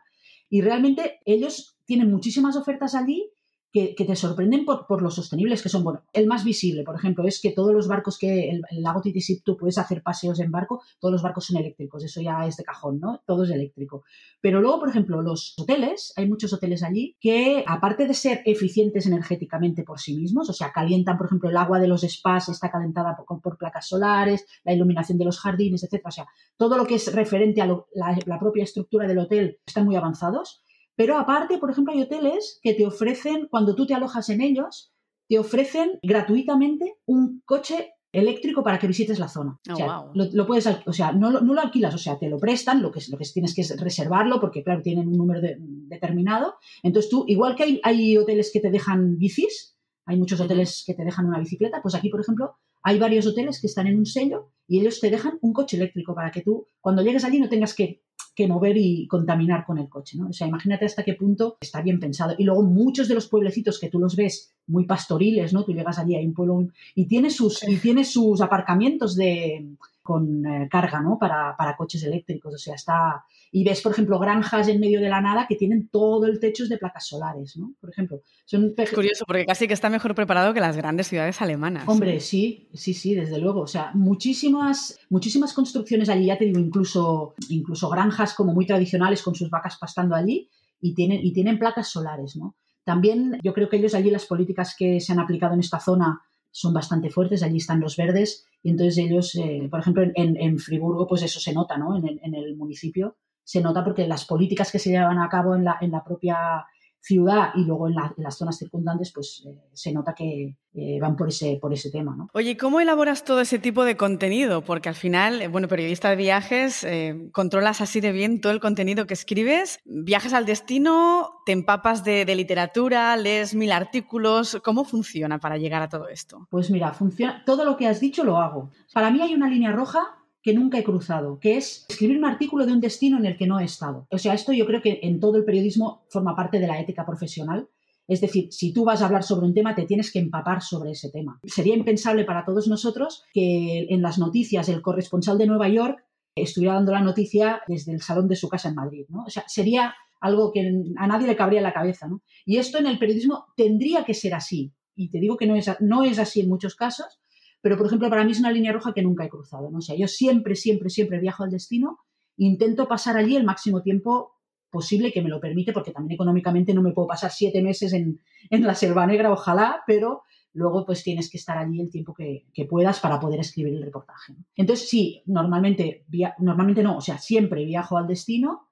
Y 0.50 0.60
realmente 0.60 1.20
ellos 1.24 1.78
tienen 1.86 2.10
muchísimas 2.10 2.54
ofertas 2.56 2.94
allí 2.94 3.30
que, 3.74 4.04
te 4.06 4.14
sorprenden 4.14 4.64
por, 4.64 4.86
por, 4.86 5.02
lo 5.02 5.10
sostenibles 5.10 5.60
que 5.60 5.68
son. 5.68 5.82
Bueno, 5.82 6.04
el 6.12 6.28
más 6.28 6.44
visible, 6.44 6.84
por 6.84 6.94
ejemplo, 6.94 7.26
es 7.26 7.40
que 7.42 7.50
todos 7.50 7.74
los 7.74 7.88
barcos 7.88 8.18
que 8.18 8.48
el, 8.48 8.62
lago 8.80 9.00
Titisip 9.00 9.42
tú 9.42 9.56
puedes 9.56 9.78
hacer 9.78 10.00
paseos 10.00 10.38
en 10.38 10.52
barco, 10.52 10.80
todos 11.00 11.10
los 11.10 11.22
barcos 11.22 11.46
son 11.46 11.56
eléctricos, 11.56 12.04
eso 12.04 12.22
ya 12.22 12.46
es 12.46 12.56
de 12.56 12.62
cajón, 12.62 13.00
¿no? 13.00 13.20
Todo 13.26 13.42
es 13.42 13.50
eléctrico. 13.50 14.04
Pero 14.40 14.60
luego, 14.60 14.78
por 14.78 14.90
ejemplo, 14.90 15.20
los 15.22 15.56
hoteles, 15.58 16.12
hay 16.14 16.28
muchos 16.28 16.52
hoteles 16.52 16.84
allí 16.84 17.16
que, 17.18 17.64
aparte 17.66 18.06
de 18.06 18.14
ser 18.14 18.42
eficientes 18.44 19.06
energéticamente 19.06 19.82
por 19.82 19.98
sí 19.98 20.14
mismos, 20.14 20.48
o 20.48 20.52
sea, 20.52 20.70
calientan, 20.70 21.18
por 21.18 21.26
ejemplo, 21.26 21.50
el 21.50 21.56
agua 21.56 21.80
de 21.80 21.88
los 21.88 22.02
spas 22.02 22.48
está 22.50 22.70
calentada 22.70 23.16
por, 23.16 23.40
por 23.40 23.58
placas 23.58 23.88
solares, 23.88 24.46
la 24.62 24.72
iluminación 24.72 25.18
de 25.18 25.24
los 25.24 25.40
jardines, 25.40 25.82
etcétera. 25.82 26.10
O 26.10 26.12
sea, 26.12 26.26
todo 26.56 26.76
lo 26.76 26.86
que 26.86 26.94
es 26.94 27.12
referente 27.12 27.60
a 27.60 27.66
la, 27.66 28.16
la 28.24 28.38
propia 28.38 28.62
estructura 28.62 29.08
del 29.08 29.18
hotel 29.18 29.58
están 29.66 29.84
muy 29.84 29.96
avanzados 29.96 30.62
pero 30.96 31.18
aparte, 31.18 31.58
por 31.58 31.70
ejemplo, 31.70 31.92
hay 31.92 32.02
hoteles 32.02 32.58
que 32.62 32.74
te 32.74 32.86
ofrecen, 32.86 33.48
cuando 33.50 33.74
tú 33.74 33.86
te 33.86 33.94
alojas 33.94 34.28
en 34.28 34.40
ellos, 34.40 34.92
te 35.28 35.38
ofrecen 35.38 35.98
gratuitamente 36.02 36.96
un 37.06 37.42
coche 37.44 37.94
eléctrico 38.12 38.62
para 38.62 38.78
que 38.78 38.86
visites 38.86 39.18
la 39.18 39.28
zona. 39.28 39.58
o 39.68 39.76
sea, 39.76 40.04
lo, 40.14 40.46
puedes, 40.46 40.66
o 40.86 40.92
sea, 40.92 41.12
no, 41.12 41.30
lo 41.30 41.60
alquilas, 41.60 41.94
o 41.94 41.98
sea, 41.98 42.18
te 42.18 42.28
lo 42.28 42.38
prestan, 42.38 42.80
lo 42.80 42.92
que, 42.92 43.00
lo 43.10 43.18
que 43.18 43.24
tienes 43.24 43.54
que 43.54 43.62
es 43.62 43.80
reservarlo, 43.80 44.40
porque 44.40 44.62
claro, 44.62 44.82
tienen 44.82 45.08
un 45.08 45.18
número 45.18 45.40
determinado. 45.40 46.54
Entonces 46.82 47.10
tú, 47.10 47.24
igual 47.26 47.56
que 47.56 47.64
hay, 47.64 47.80
hay, 47.82 48.16
hoteles 48.16 48.50
que 48.52 48.60
te 48.60 48.70
dejan 48.70 49.18
bicis, 49.18 49.76
hay 50.06 50.16
muchos 50.16 50.40
hoteles 50.40 50.84
que 50.86 50.94
te 50.94 51.04
dejan 51.04 51.26
una 51.26 51.40
bicicleta, 51.40 51.82
pues 51.82 51.94
aquí, 51.96 52.08
por 52.08 52.20
ejemplo, 52.20 52.56
hay 52.84 52.98
varios 52.98 53.26
hoteles 53.26 53.60
que 53.60 53.66
están 53.66 53.86
en 53.88 53.98
un 53.98 54.06
sello 54.06 54.52
y 54.68 54.80
ellos 54.80 55.00
te 55.00 55.10
dejan 55.10 55.38
un 55.40 55.52
coche 55.52 55.76
eléctrico 55.76 56.14
para 56.14 56.30
que 56.30 56.42
tú, 56.42 56.68
cuando 56.80 57.02
llegues 57.02 57.24
allí, 57.24 57.40
no 57.40 57.48
tengas 57.48 57.74
que 57.74 58.02
que 58.34 58.48
mover 58.48 58.76
y 58.76 59.06
contaminar 59.06 59.64
con 59.64 59.78
el 59.78 59.88
coche, 59.88 60.18
¿no? 60.18 60.28
O 60.28 60.32
sea, 60.32 60.46
imagínate 60.46 60.84
hasta 60.84 61.04
qué 61.04 61.14
punto 61.14 61.56
está 61.60 61.82
bien 61.82 62.00
pensado. 62.00 62.34
Y 62.36 62.44
luego 62.44 62.62
muchos 62.62 63.08
de 63.08 63.14
los 63.14 63.28
pueblecitos 63.28 63.78
que 63.78 63.88
tú 63.88 63.98
los 63.98 64.16
ves 64.16 64.52
muy 64.66 64.86
pastoriles, 64.86 65.52
¿no? 65.52 65.64
Tú 65.64 65.72
llegas 65.72 65.98
allí, 65.98 66.16
hay 66.16 66.26
un 66.26 66.34
pueblo 66.34 66.68
y 66.94 67.06
tiene 67.06 67.30
sus, 67.30 67.66
y 67.68 67.76
tiene 67.76 68.04
sus 68.04 68.40
aparcamientos 68.40 69.14
de, 69.14 69.66
con 70.04 70.44
eh, 70.44 70.68
carga, 70.70 71.00
¿no? 71.00 71.18
Para, 71.18 71.56
para, 71.56 71.76
coches 71.76 72.04
eléctricos. 72.04 72.54
O 72.54 72.58
sea, 72.58 72.74
está. 72.74 73.24
Y 73.50 73.64
ves, 73.64 73.80
por 73.80 73.92
ejemplo, 73.92 74.18
granjas 74.18 74.68
en 74.68 74.78
medio 74.78 75.00
de 75.00 75.08
la 75.08 75.22
nada 75.22 75.46
que 75.48 75.56
tienen 75.56 75.88
todo 75.88 76.26
el 76.26 76.38
techo 76.38 76.66
de 76.66 76.76
placas 76.76 77.06
solares, 77.08 77.56
¿no? 77.56 77.72
Por 77.80 77.90
ejemplo. 77.90 78.20
Son 78.44 78.74
es 78.76 78.92
curioso, 78.92 79.24
porque 79.26 79.46
casi 79.46 79.66
que 79.66 79.72
está 79.72 79.88
mejor 79.88 80.14
preparado 80.14 80.52
que 80.52 80.60
las 80.60 80.76
grandes 80.76 81.08
ciudades 81.08 81.40
alemanas. 81.40 81.88
Hombre, 81.88 82.20
sí, 82.20 82.68
sí, 82.74 82.92
sí, 82.92 83.14
desde 83.14 83.38
luego. 83.38 83.62
O 83.62 83.66
sea, 83.66 83.90
muchísimas, 83.94 84.98
muchísimas 85.08 85.54
construcciones 85.54 86.10
allí, 86.10 86.26
ya 86.26 86.36
te 86.36 86.44
digo, 86.44 86.60
incluso, 86.60 87.34
incluso 87.48 87.88
granjas 87.88 88.34
como 88.34 88.52
muy 88.52 88.66
tradicionales 88.66 89.22
con 89.22 89.34
sus 89.34 89.48
vacas 89.48 89.78
pastando 89.80 90.14
allí 90.14 90.50
y 90.80 90.94
tienen, 90.94 91.24
y 91.24 91.32
tienen 91.32 91.58
placas 91.58 91.88
solares, 91.88 92.36
¿no? 92.36 92.56
También 92.84 93.40
yo 93.42 93.54
creo 93.54 93.70
que 93.70 93.78
ellos 93.78 93.94
allí 93.94 94.10
las 94.10 94.26
políticas 94.26 94.76
que 94.78 95.00
se 95.00 95.12
han 95.12 95.18
aplicado 95.18 95.54
en 95.54 95.60
esta 95.60 95.80
zona 95.80 96.20
son 96.54 96.72
bastante 96.72 97.10
fuertes, 97.10 97.42
allí 97.42 97.56
están 97.56 97.80
los 97.80 97.96
verdes 97.96 98.46
y 98.62 98.70
entonces 98.70 98.98
ellos, 98.98 99.34
eh, 99.34 99.66
por 99.68 99.80
ejemplo, 99.80 100.04
en, 100.14 100.36
en, 100.36 100.58
Friburgo, 100.60 101.08
pues 101.08 101.24
eso 101.24 101.40
se 101.40 101.52
nota, 101.52 101.76
¿no? 101.76 101.96
En 101.96 102.06
el, 102.06 102.20
en 102.22 102.32
el, 102.36 102.54
municipio 102.56 103.16
se 103.42 103.60
nota 103.60 103.82
porque 103.82 104.06
las 104.06 104.24
políticas 104.24 104.70
que 104.70 104.78
se 104.78 104.90
llevan 104.90 105.18
a 105.18 105.28
cabo 105.28 105.56
en 105.56 105.64
la, 105.64 105.78
en 105.80 105.90
la 105.90 106.04
propia 106.04 106.64
ciudad 107.04 107.50
y 107.54 107.64
luego 107.64 107.86
en, 107.86 107.94
las 108.16 108.38
zonas 108.38 108.56
circundantes, 108.56 109.12
pues 109.12 109.44
eh, 109.46 109.54
se 109.74 109.92
nota 109.92 110.14
que 110.14 110.56
eh, 110.72 110.98
van 110.98 111.16
por 111.16 111.28
ese, 111.28 111.58
por 111.60 111.72
ese 111.72 111.90
tema. 111.90 112.16
¿no? 112.16 112.30
Oye, 112.32 112.56
¿cómo 112.56 112.80
elaboras 112.80 113.24
todo 113.24 113.42
ese 113.42 113.58
tipo 113.58 113.84
de 113.84 113.98
contenido? 113.98 114.62
Porque 114.62 114.88
al 114.88 114.94
final, 114.94 115.42
eh, 115.42 115.48
bueno, 115.48 115.68
periodista 115.68 116.08
de 116.08 116.16
viajes, 116.16 116.86
controlas 117.32 117.82
así 117.82 118.00
de 118.00 118.12
bien 118.12 118.40
todo 118.40 118.52
el 118.52 118.60
contenido 118.60 119.06
que 119.06 119.14
escribes, 119.14 119.80
viajas 119.84 120.32
al 120.32 120.46
destino, 120.46 121.30
te 121.44 121.52
empapas 121.52 122.04
de, 122.04 122.24
de, 122.24 122.34
literatura, 122.34 123.14
lees 123.16 123.54
mil 123.54 123.72
artículos. 123.72 124.58
¿Cómo 124.64 124.84
funciona 124.84 125.38
para 125.38 125.58
llegar 125.58 125.82
a 125.82 125.90
todo 125.90 126.08
esto? 126.08 126.48
Pues 126.50 126.70
mira, 126.70 126.92
funciona, 126.94 127.42
todo 127.44 127.66
lo 127.66 127.76
que 127.76 127.86
has 127.86 128.00
dicho 128.00 128.24
lo 128.24 128.38
hago. 128.38 128.70
Para 128.94 129.10
mí 129.10 129.20
hay 129.20 129.34
una 129.34 129.48
línea 129.48 129.72
roja 129.72 130.23
que 130.44 130.52
nunca 130.52 130.78
he 130.78 130.84
cruzado, 130.84 131.40
que 131.40 131.56
es 131.56 131.86
escribir 131.88 132.18
un 132.18 132.26
artículo 132.26 132.66
de 132.66 132.72
un 132.72 132.80
destino 132.80 133.16
en 133.16 133.24
el 133.24 133.38
que 133.38 133.46
no 133.46 133.58
he 133.58 133.64
estado. 133.64 134.06
O 134.10 134.18
sea, 134.18 134.34
esto 134.34 134.52
yo 134.52 134.66
creo 134.66 134.82
que 134.82 135.00
en 135.02 135.18
todo 135.18 135.38
el 135.38 135.44
periodismo 135.46 136.04
forma 136.10 136.36
parte 136.36 136.60
de 136.60 136.66
la 136.66 136.78
ética 136.78 137.06
profesional. 137.06 137.66
Es 138.06 138.20
decir, 138.20 138.52
si 138.52 138.70
tú 138.74 138.84
vas 138.84 139.00
a 139.00 139.06
hablar 139.06 139.22
sobre 139.22 139.46
un 139.46 139.54
tema, 139.54 139.74
te 139.74 139.86
tienes 139.86 140.12
que 140.12 140.18
empapar 140.18 140.60
sobre 140.60 140.90
ese 140.90 141.10
tema. 141.10 141.40
Sería 141.44 141.74
impensable 141.74 142.26
para 142.26 142.44
todos 142.44 142.68
nosotros 142.68 143.24
que 143.32 143.86
en 143.88 144.02
las 144.02 144.18
noticias 144.18 144.68
el 144.68 144.82
corresponsal 144.82 145.38
de 145.38 145.46
Nueva 145.46 145.70
York 145.70 146.04
estuviera 146.34 146.74
dando 146.74 146.92
la 146.92 147.00
noticia 147.00 147.62
desde 147.66 147.94
el 147.94 148.02
salón 148.02 148.28
de 148.28 148.36
su 148.36 148.50
casa 148.50 148.68
en 148.68 148.74
Madrid. 148.74 149.06
¿no? 149.08 149.24
O 149.24 149.30
sea, 149.30 149.44
sería 149.48 149.94
algo 150.20 150.52
que 150.52 150.60
a 150.98 151.06
nadie 151.06 151.26
le 151.26 151.36
cabría 151.36 151.60
en 151.60 151.64
la 151.64 151.72
cabeza. 151.72 152.06
¿no? 152.06 152.20
Y 152.44 152.58
esto 152.58 152.76
en 152.76 152.86
el 152.86 152.98
periodismo 152.98 153.46
tendría 153.56 154.04
que 154.04 154.12
ser 154.12 154.34
así. 154.34 154.74
Y 154.94 155.08
te 155.08 155.20
digo 155.20 155.38
que 155.38 155.46
no 155.46 155.56
es, 155.56 155.70
no 155.80 156.04
es 156.04 156.18
así 156.18 156.42
en 156.42 156.50
muchos 156.50 156.76
casos, 156.76 157.18
pero, 157.64 157.78
por 157.78 157.86
ejemplo, 157.86 158.10
para 158.10 158.26
mí 158.26 158.32
es 158.32 158.40
una 158.40 158.52
línea 158.52 158.74
roja 158.74 158.92
que 158.92 159.00
nunca 159.00 159.24
he 159.24 159.30
cruzado. 159.30 159.70
¿no? 159.70 159.78
O 159.78 159.80
sea, 159.80 159.96
yo 159.96 160.06
siempre, 160.06 160.54
siempre, 160.54 160.90
siempre 160.90 161.18
viajo 161.18 161.44
al 161.44 161.50
destino, 161.50 161.98
intento 162.36 162.86
pasar 162.86 163.16
allí 163.16 163.36
el 163.36 163.44
máximo 163.44 163.80
tiempo 163.80 164.32
posible 164.68 165.10
que 165.10 165.22
me 165.22 165.30
lo 165.30 165.40
permite, 165.40 165.72
porque 165.72 165.90
también 165.90 166.16
económicamente 166.16 166.74
no 166.74 166.82
me 166.82 166.92
puedo 166.92 167.08
pasar 167.08 167.30
siete 167.30 167.62
meses 167.62 167.94
en, 167.94 168.20
la 168.50 168.74
Selva 168.74 169.06
Negra, 169.06 169.32
ojalá, 169.32 169.82
pero 169.86 170.24
luego 170.52 170.84
pues 170.84 171.02
tienes 171.02 171.30
que 171.30 171.38
estar 171.38 171.56
allí 171.56 171.80
el 171.80 171.88
tiempo 171.88 172.12
que, 172.12 172.44
puedas 172.68 173.00
para 173.00 173.18
poder 173.18 173.40
escribir 173.40 173.72
el 173.72 173.82
reportaje. 173.82 174.34
Entonces, 174.56 174.86
sí, 174.86 175.22
normalmente, 175.24 176.04
normalmente 176.40 176.82
no, 176.82 176.98
o 176.98 177.00
sea, 177.00 177.16
siempre 177.16 177.64
viajo 177.64 177.96
al 177.96 178.06
destino, 178.06 178.68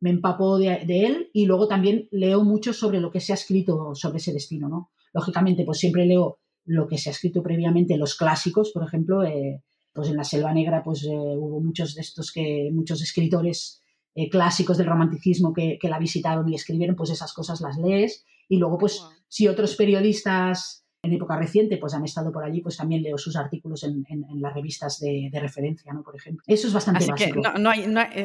me 0.00 0.10
empapo 0.10 0.58
de, 0.58 0.84
de, 0.84 1.06
él 1.06 1.30
y 1.32 1.46
luego 1.46 1.68
también 1.68 2.08
leo 2.10 2.42
mucho 2.42 2.72
sobre 2.72 2.98
lo 2.98 3.12
que 3.12 3.20
se 3.20 3.32
ha 3.32 3.36
escrito 3.36 3.94
sobre 3.94 4.16
ese 4.16 4.32
destino, 4.32 4.68
¿no? 4.68 4.90
Lógicamente, 5.12 5.64
pues 5.64 5.78
siempre 5.78 6.06
leo 6.06 6.40
lo 6.64 6.86
que 6.86 6.98
se 6.98 7.10
ha 7.10 7.12
escrito 7.12 7.42
previamente, 7.42 7.96
los 7.96 8.16
clásicos, 8.16 8.70
por 8.72 8.84
ejemplo, 8.84 9.24
eh, 9.24 9.62
pues 9.92 10.08
en 10.08 10.16
la 10.16 10.24
Selva 10.24 10.52
Negra 10.52 10.82
pues 10.82 11.04
eh, 11.04 11.10
hubo 11.10 11.60
muchos 11.60 11.94
de 11.94 12.00
estos 12.00 12.32
que, 12.32 12.70
muchos 12.72 13.02
escritores 13.02 13.82
eh, 14.14 14.28
clásicos 14.28 14.78
del 14.78 14.86
romanticismo 14.86 15.52
que, 15.52 15.78
la 15.82 15.98
visitaron 15.98 16.48
y 16.48 16.54
escribieron, 16.54 16.96
pues 16.96 17.10
esas 17.10 17.32
cosas 17.32 17.60
las 17.60 17.76
lees. 17.78 18.24
Y 18.48 18.58
luego, 18.58 18.78
pues, 18.78 19.02
si 19.28 19.48
otros 19.48 19.76
periodistas 19.76 20.86
en 21.04 21.14
época 21.14 21.36
reciente 21.36 21.78
pues 21.78 21.94
han 21.94 22.04
estado 22.04 22.30
por 22.30 22.44
allí, 22.44 22.60
pues 22.60 22.76
también 22.76 23.02
leo 23.02 23.18
sus 23.18 23.34
artículos 23.34 23.82
en, 23.82 24.04
las 24.40 24.54
revistas 24.54 25.00
de, 25.00 25.30
referencia, 25.32 25.92
¿no? 25.92 26.02
Por 26.02 26.14
ejemplo. 26.14 26.44
Eso 26.46 26.68
es 26.68 26.72
bastante 26.72 27.06
básico. 27.06 27.40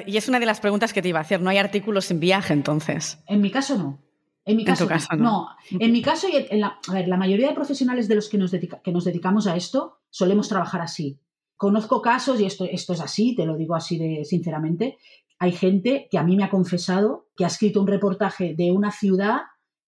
y 0.05 0.17
es 0.17 0.29
una 0.29 0.39
de 0.39 0.45
las 0.45 0.59
preguntas 0.59 0.93
que 0.93 1.01
te 1.01 1.09
iba 1.09 1.17
a 1.17 1.23
hacer, 1.23 1.41
¿no 1.41 1.49
hay 1.49 1.57
artículos 1.57 2.11
en 2.11 2.19
viaje 2.19 2.53
entonces? 2.53 3.17
En 3.25 3.41
mi 3.41 3.49
caso 3.49 3.77
no. 3.77 4.06
En 4.47 4.55
mi 4.55 4.63
caso, 4.63 4.87
no. 5.17 5.49
En 5.71 5.91
mi 5.91 6.01
caso, 6.01 6.29
y 6.29 6.47
en 6.49 6.61
la, 6.61 6.79
a 6.87 6.93
ver, 6.93 7.09
la 7.09 7.17
mayoría 7.17 7.49
de 7.49 7.53
profesionales 7.53 8.07
de 8.07 8.15
los 8.15 8.29
que 8.29 8.37
nos, 8.37 8.51
que 8.51 8.91
nos 8.93 9.03
dedicamos 9.03 9.45
a 9.45 9.57
esto 9.57 9.99
solemos 10.09 10.47
trabajar 10.47 10.79
así. 10.81 11.19
Conozco 11.57 12.01
casos, 12.01 12.39
y 12.39 12.45
esto, 12.45 12.63
esto 12.63 12.93
es 12.93 13.01
así, 13.01 13.35
te 13.35 13.45
lo 13.45 13.57
digo 13.57 13.75
así 13.75 13.97
de 13.97 14.23
sinceramente, 14.23 14.97
hay 15.37 15.51
gente 15.51 16.07
que 16.09 16.17
a 16.17 16.23
mí 16.23 16.37
me 16.37 16.45
ha 16.45 16.49
confesado 16.49 17.27
que 17.35 17.43
ha 17.43 17.47
escrito 17.47 17.81
un 17.81 17.87
reportaje 17.87 18.55
de 18.55 18.71
una 18.71 18.91
ciudad 18.91 19.41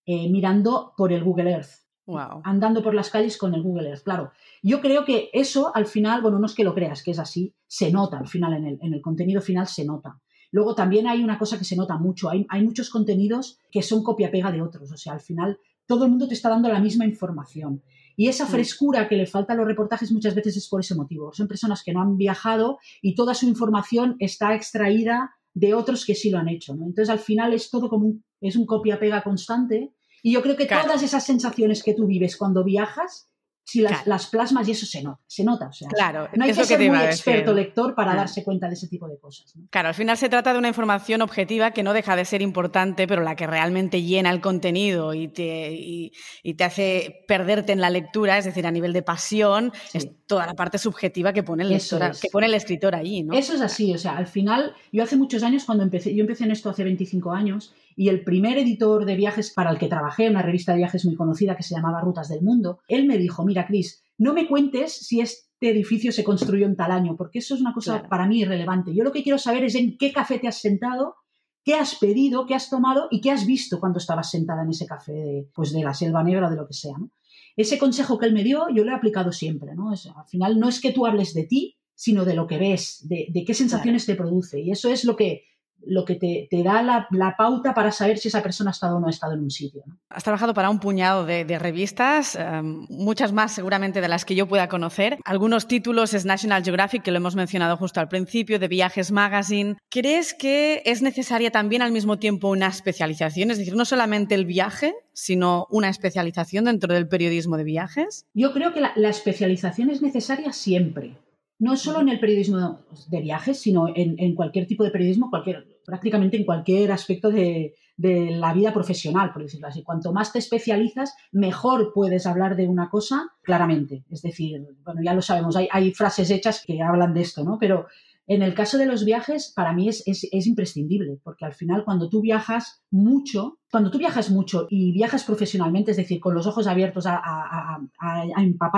eh, 0.06 0.30
mirando 0.30 0.94
por 0.98 1.14
el 1.14 1.24
Google 1.24 1.52
Earth. 1.52 1.72
Wow. 2.06 2.42
Andando 2.44 2.84
por 2.84 2.94
las 2.94 3.10
calles 3.10 3.38
con 3.38 3.54
el 3.54 3.62
Google 3.62 3.88
Earth, 3.88 4.04
claro. 4.04 4.32
Yo 4.62 4.82
creo 4.82 5.06
que 5.06 5.30
eso 5.32 5.74
al 5.74 5.86
final, 5.86 6.22
bueno, 6.22 6.38
no 6.38 6.48
es 6.48 6.54
que 6.54 6.66
lo 6.66 6.76
creas, 6.76 7.02
que 7.02 7.12
es 7.12 7.20
así, 7.20 7.56
se 7.66 7.92
nota 7.94 8.18
al 8.18 8.28
final, 8.28 8.56
en 8.56 8.66
el, 8.66 8.80
en 8.82 8.94
el 8.94 9.02
contenido 9.02 9.42
final 9.42 9.68
se 9.68 9.86
nota. 9.86 10.20
Luego 10.52 10.76
también 10.76 11.08
hay 11.08 11.24
una 11.24 11.38
cosa 11.38 11.58
que 11.58 11.64
se 11.66 11.76
nota 11.76 11.98
mucho, 11.98 12.30
hay, 12.30 12.46
hay 12.50 12.64
muchos 12.64 12.90
contenidos 12.90 13.60
que 13.72 13.82
son 13.82 14.04
copia-pega 14.04 14.52
de 14.52 14.62
otros, 14.62 14.92
o 14.92 14.98
sea, 14.98 15.14
al 15.14 15.22
final 15.22 15.60
todo 15.86 16.06
el 16.06 16.12
mundo 16.12 16.28
te 16.28 16.34
está 16.34 16.50
dando 16.50 16.70
la 16.70 16.80
misma 16.80 17.06
información. 17.06 17.82
Y 18.16 18.28
esa 18.28 18.46
frescura 18.46 19.08
que 19.08 19.16
le 19.16 19.26
falta 19.26 19.54
a 19.54 19.56
los 19.56 19.66
reportajes 19.66 20.12
muchas 20.12 20.36
veces 20.36 20.58
es 20.58 20.68
por 20.68 20.82
ese 20.82 20.94
motivo. 20.94 21.32
Son 21.34 21.48
personas 21.48 21.84
que 21.84 21.94
no 21.94 22.02
han 22.02 22.18
viajado 22.18 22.78
y 23.02 23.16
toda 23.16 23.34
su 23.34 23.48
información 23.48 24.18
está 24.20 24.54
extraída 24.56 25.36
de 25.54 25.74
otros 25.74 26.06
que 26.06 26.16
sí 26.16 26.30
lo 26.30 26.38
han 26.38 26.50
hecho. 26.50 26.76
¿no? 26.76 26.86
Entonces, 26.86 27.10
al 27.10 27.20
final 27.20 27.54
es 27.54 27.70
todo 27.70 27.88
como 27.90 28.08
un, 28.08 28.24
es 28.42 28.56
un 28.58 28.66
copia-pega 28.66 29.24
constante. 29.24 29.94
Y 30.22 30.34
yo 30.34 30.42
creo 30.42 30.58
que 30.58 30.68
Claro. 30.68 30.84
todas 30.88 31.02
esas 31.02 31.26
sensaciones 31.26 31.82
que 31.82 31.94
tú 31.94 32.06
vives 32.08 32.36
cuando 32.36 32.64
viajas, 32.66 33.30
si 33.72 33.82
las, 33.82 33.92
Claro. 33.92 34.04
las 34.10 34.28
plasmas 34.28 34.68
y 34.68 34.72
eso 34.72 34.86
se 34.86 35.04
nota, 35.04 35.20
se 35.28 35.44
nota. 35.44 35.68
O 35.68 35.74
sea, 35.74 35.88
Claro, 35.90 36.28
no 36.36 36.44
hay 36.46 36.54
que 36.54 36.66
ser 36.66 36.80
muy 36.90 36.98
experto 37.00 37.54
lector 37.54 37.94
para 37.96 38.14
Ah. 38.14 38.16
darse 38.16 38.44
cuenta 38.44 38.68
de 38.68 38.74
ese 38.74 38.88
tipo 38.88 39.08
de 39.08 39.18
cosas. 39.20 39.56
¿no? 39.56 39.68
Claro, 39.70 39.90
al 39.90 39.94
final 39.94 40.18
se 40.18 40.30
trata 40.30 40.54
de 40.54 40.60
una 40.60 40.68
información 40.70 41.22
objetiva 41.22 41.72
que 41.72 41.84
no 41.84 41.94
deja 41.94 42.16
de 42.16 42.26
ser 42.26 42.42
importante, 42.42 43.08
pero 43.08 43.22
la 43.22 43.36
que 43.36 43.46
realmente 43.48 44.02
llena 44.02 44.30
el 44.32 44.42
contenido 44.42 45.14
y 45.14 45.28
te, 45.28 45.72
y, 45.74 46.12
y 46.44 46.54
te 46.56 46.64
hace 46.64 47.24
perderte 47.28 47.72
en 47.74 47.82
la 47.82 47.90
lectura, 47.90 48.38
es 48.38 48.46
decir, 48.46 48.66
a 48.66 48.72
nivel 48.72 48.94
de 48.94 49.02
pasión, 49.04 49.72
Sí. 49.90 49.98
es 50.00 50.08
toda 50.26 50.46
la 50.46 50.54
parte 50.54 50.78
subjetiva 50.78 51.34
que 51.34 51.44
pone 51.44 51.64
el, 51.64 51.70
lector, 51.70 52.02
es. 52.04 52.22
que 52.22 52.30
pone 52.32 52.46
el 52.48 52.54
escritor 52.54 52.96
allí, 52.96 53.24
¿no? 53.24 53.34
Eso 53.34 53.54
es 53.54 53.62
así, 53.62 53.94
o 53.94 53.98
sea, 53.98 54.16
al 54.18 54.28
final, 54.28 54.74
yo 54.92 55.04
hace 55.04 55.16
muchos 55.18 55.44
años 55.44 55.66
cuando 55.66 55.84
empecé, 55.84 56.14
yo 56.16 56.22
empecé 56.22 56.44
en 56.46 56.52
esto 56.52 56.70
hace 56.70 56.84
25 56.84 57.32
años 57.32 57.74
y 57.96 58.10
el 58.10 58.24
primer 58.24 58.58
editor 58.58 59.06
de 59.06 59.16
viajes 59.16 59.52
para 59.54 59.72
el 59.72 59.78
que 59.78 59.88
trabajé, 59.88 60.30
una 60.30 60.42
revista 60.42 60.72
de 60.72 60.80
viajes 60.80 61.06
muy 61.06 61.16
conocida 61.16 61.56
que 61.56 61.64
se 61.64 61.76
llamaba 61.76 62.02
Rutas 62.02 62.30
del 62.30 62.42
Mundo, 62.42 62.80
él 62.88 63.06
me 63.06 63.18
dijo, 63.18 63.46
mira, 63.46 63.66
Cris, 63.66 64.04
no 64.18 64.34
me 64.34 64.48
cuentes 64.48 64.94
si 64.94 65.22
este 65.22 65.48
edificio 65.70 66.12
se 66.12 66.24
construyó 66.24 66.66
en 66.66 66.76
tal 66.76 66.92
año, 66.92 67.16
porque 67.18 67.40
eso 67.40 67.56
es 67.56 67.62
una 67.62 67.74
cosa 67.74 67.94
Claro. 67.94 68.10
para 68.10 68.28
mí 68.28 68.40
irrelevante. 68.42 68.94
Yo 68.96 69.04
lo 69.04 69.12
que 69.12 69.24
quiero 69.24 69.38
saber 69.38 69.64
es 69.64 69.76
en 69.76 69.98
qué 69.98 70.12
café 70.14 70.40
te 70.40 70.48
has 70.48 70.60
sentado, 70.60 71.16
qué 71.64 71.76
has 71.76 71.96
pedido, 71.96 72.46
qué 72.46 72.56
has 72.56 72.70
tomado 72.70 73.08
y 73.12 73.22
qué 73.22 73.32
has 73.32 73.46
visto 73.46 73.80
cuando 73.80 74.00
estabas 74.00 74.30
sentada 74.32 74.64
en 74.64 74.70
ese 74.70 74.86
café 74.86 75.12
de, 75.12 75.50
pues 75.54 75.72
de 75.74 75.84
la 75.84 75.94
Selva 75.94 76.24
Negra 76.24 76.48
o 76.48 76.50
de 76.50 76.56
lo 76.56 76.66
que 76.68 76.74
sea, 76.74 76.98
¿no? 76.98 77.12
Ese 77.58 77.78
consejo 77.78 78.18
que 78.18 78.26
él 78.26 78.34
me 78.34 78.44
dio, 78.44 78.68
yo 78.74 78.86
lo 78.86 78.92
he 78.92 78.96
aplicado 78.96 79.34
siempre, 79.34 79.76
¿no? 79.76 79.92
Es- 79.94 80.06
al 80.08 80.26
final 80.28 80.60
no 80.60 80.70
es 80.70 80.80
que 80.80 80.94
tú 80.94 81.06
hables 81.06 81.34
de 81.34 81.44
ti, 81.44 81.76
sino 81.94 82.24
de 82.24 82.34
lo 82.34 82.48
que 82.48 82.58
ves, 82.58 83.06
de, 83.10 83.28
de 83.30 83.44
qué 83.44 83.54
sensaciones 83.54 84.06
te 84.06 84.16
produce. 84.16 84.62
Y 84.62 84.72
eso 84.72 84.90
es 84.90 85.04
lo 85.04 85.18
que, 85.18 85.44
lo 85.86 86.06
que 86.06 86.16
te, 86.16 86.48
te 86.50 86.64
da 86.64 86.82
la, 86.82 87.08
la 87.12 87.36
pauta 87.38 87.74
para 87.74 87.92
saber 87.92 88.18
si 88.18 88.28
esa 88.28 88.44
persona 88.44 88.72
ha 88.72 88.74
estado 88.74 88.98
o 88.98 89.00
no 89.00 89.08
ha 89.08 89.10
estado 89.10 89.34
en 89.34 89.42
un 89.42 89.50
sitio. 89.50 89.84
¿no? 89.86 89.98
Has 90.10 90.24
trabajado 90.24 90.54
para 90.54 90.70
un 90.70 90.80
puñado 90.80 91.26
de, 91.26 91.46
de 91.46 91.60
revistas, 91.60 92.36
eh, 92.36 92.62
muchas 92.64 93.32
más 93.32 93.54
seguramente 93.54 94.02
de 94.02 94.08
las 94.08 94.26
que 94.26 94.36
yo 94.36 94.48
pueda 94.48 94.68
conocer. 94.68 95.18
Algunos 95.26 95.68
títulos 95.68 96.14
es 96.14 96.26
National 96.26 96.64
Geographic, 96.64 97.04
que 97.04 97.12
lo 97.12 97.18
hemos 97.18 97.36
mencionado 97.36 97.78
justo 97.78 98.00
al 98.00 98.08
principio, 98.08 98.60
de 98.60 98.68
Viajes 98.68 99.12
Magazine. 99.12 99.78
¿Crees 99.90 100.34
que 100.34 100.82
es 100.86 101.02
necesaria 101.02 101.52
también 101.52 101.82
al 101.82 101.92
mismo 101.92 102.18
tiempo 102.18 102.50
una 102.50 102.68
especialización? 102.68 103.52
Es 103.52 103.58
decir, 103.58 103.76
no 103.76 103.86
solamente 103.86 104.36
el 104.36 104.46
viaje, 104.46 104.96
sino 105.14 105.68
una 105.70 105.90
especialización 105.90 106.66
dentro 106.66 106.94
del 106.94 107.08
periodismo 107.08 107.58
de 107.58 107.64
viajes. 107.64 108.26
Yo 108.34 108.54
creo 108.54 108.74
que 108.74 108.82
la, 108.82 108.94
la 108.96 109.10
especialización 109.10 109.90
es 109.90 110.02
necesaria 110.02 110.52
siempre. 110.54 111.18
No 111.60 111.76
solo 111.76 112.00
en 112.00 112.10
el 112.10 112.20
periodismo 112.20 112.80
de 113.10 113.22
viajes, 113.22 113.60
sino 113.60 113.90
en, 113.94 114.16
en 114.18 114.34
cualquier 114.34 114.66
tipo 114.66 114.84
de 114.84 114.92
periodismo, 114.92 115.30
cualquier, 115.30 115.68
prácticamente 115.86 116.38
en 116.38 116.46
cualquier 116.46 116.92
aspecto 116.92 117.30
de, 117.30 117.76
la 117.98 118.54
vida 118.54 118.72
profesional, 118.72 119.34
por 119.34 119.42
decirlo 119.42 119.68
así. 119.68 119.84
Cuanto 119.84 120.14
más 120.14 120.32
te 120.32 120.40
especializas, 120.40 121.14
mejor 121.34 121.92
puedes 121.94 122.26
hablar 122.26 122.56
de 122.56 122.66
una 122.66 122.90
cosa 122.90 123.28
claramente. 123.44 124.06
Es 124.10 124.22
decir, 124.22 124.66
bueno, 124.86 125.02
ya 125.04 125.14
lo 125.14 125.22
sabemos, 125.22 125.58
hay, 125.58 125.68
hay 125.70 125.92
frases 125.92 126.32
hechas 126.32 126.64
que 126.66 126.82
hablan 126.82 127.14
de 127.14 127.20
esto, 127.20 127.44
¿no? 127.44 127.58
Pero 127.60 127.88
en 128.30 128.44
el 128.44 128.54
caso 128.54 128.78
de 128.78 128.86
los 128.86 129.06
viajes, 129.06 129.52
para 129.56 129.74
mí 129.74 129.90
es, 129.90 130.04
es, 130.06 130.28
es, 130.32 130.46
imprescindible, 130.46 131.20
porque 131.24 131.46
al 131.46 131.56
final 131.56 131.84
cuando 131.84 132.10
tú 132.10 132.22
viajas 132.22 132.84
mucho, 132.92 133.58
cuando 133.72 133.90
tú 133.90 133.98
viajas 133.98 134.30
mucho 134.30 134.68
y 134.70 134.92
viajas 134.92 135.24
profesionalmente, 135.24 135.92
es 135.92 135.98
decir, 135.98 136.20
con 136.20 136.36
los 136.36 136.46
ojos 136.46 136.68
abiertos 136.68 137.08
a, 137.08 137.20
a, 137.24 137.80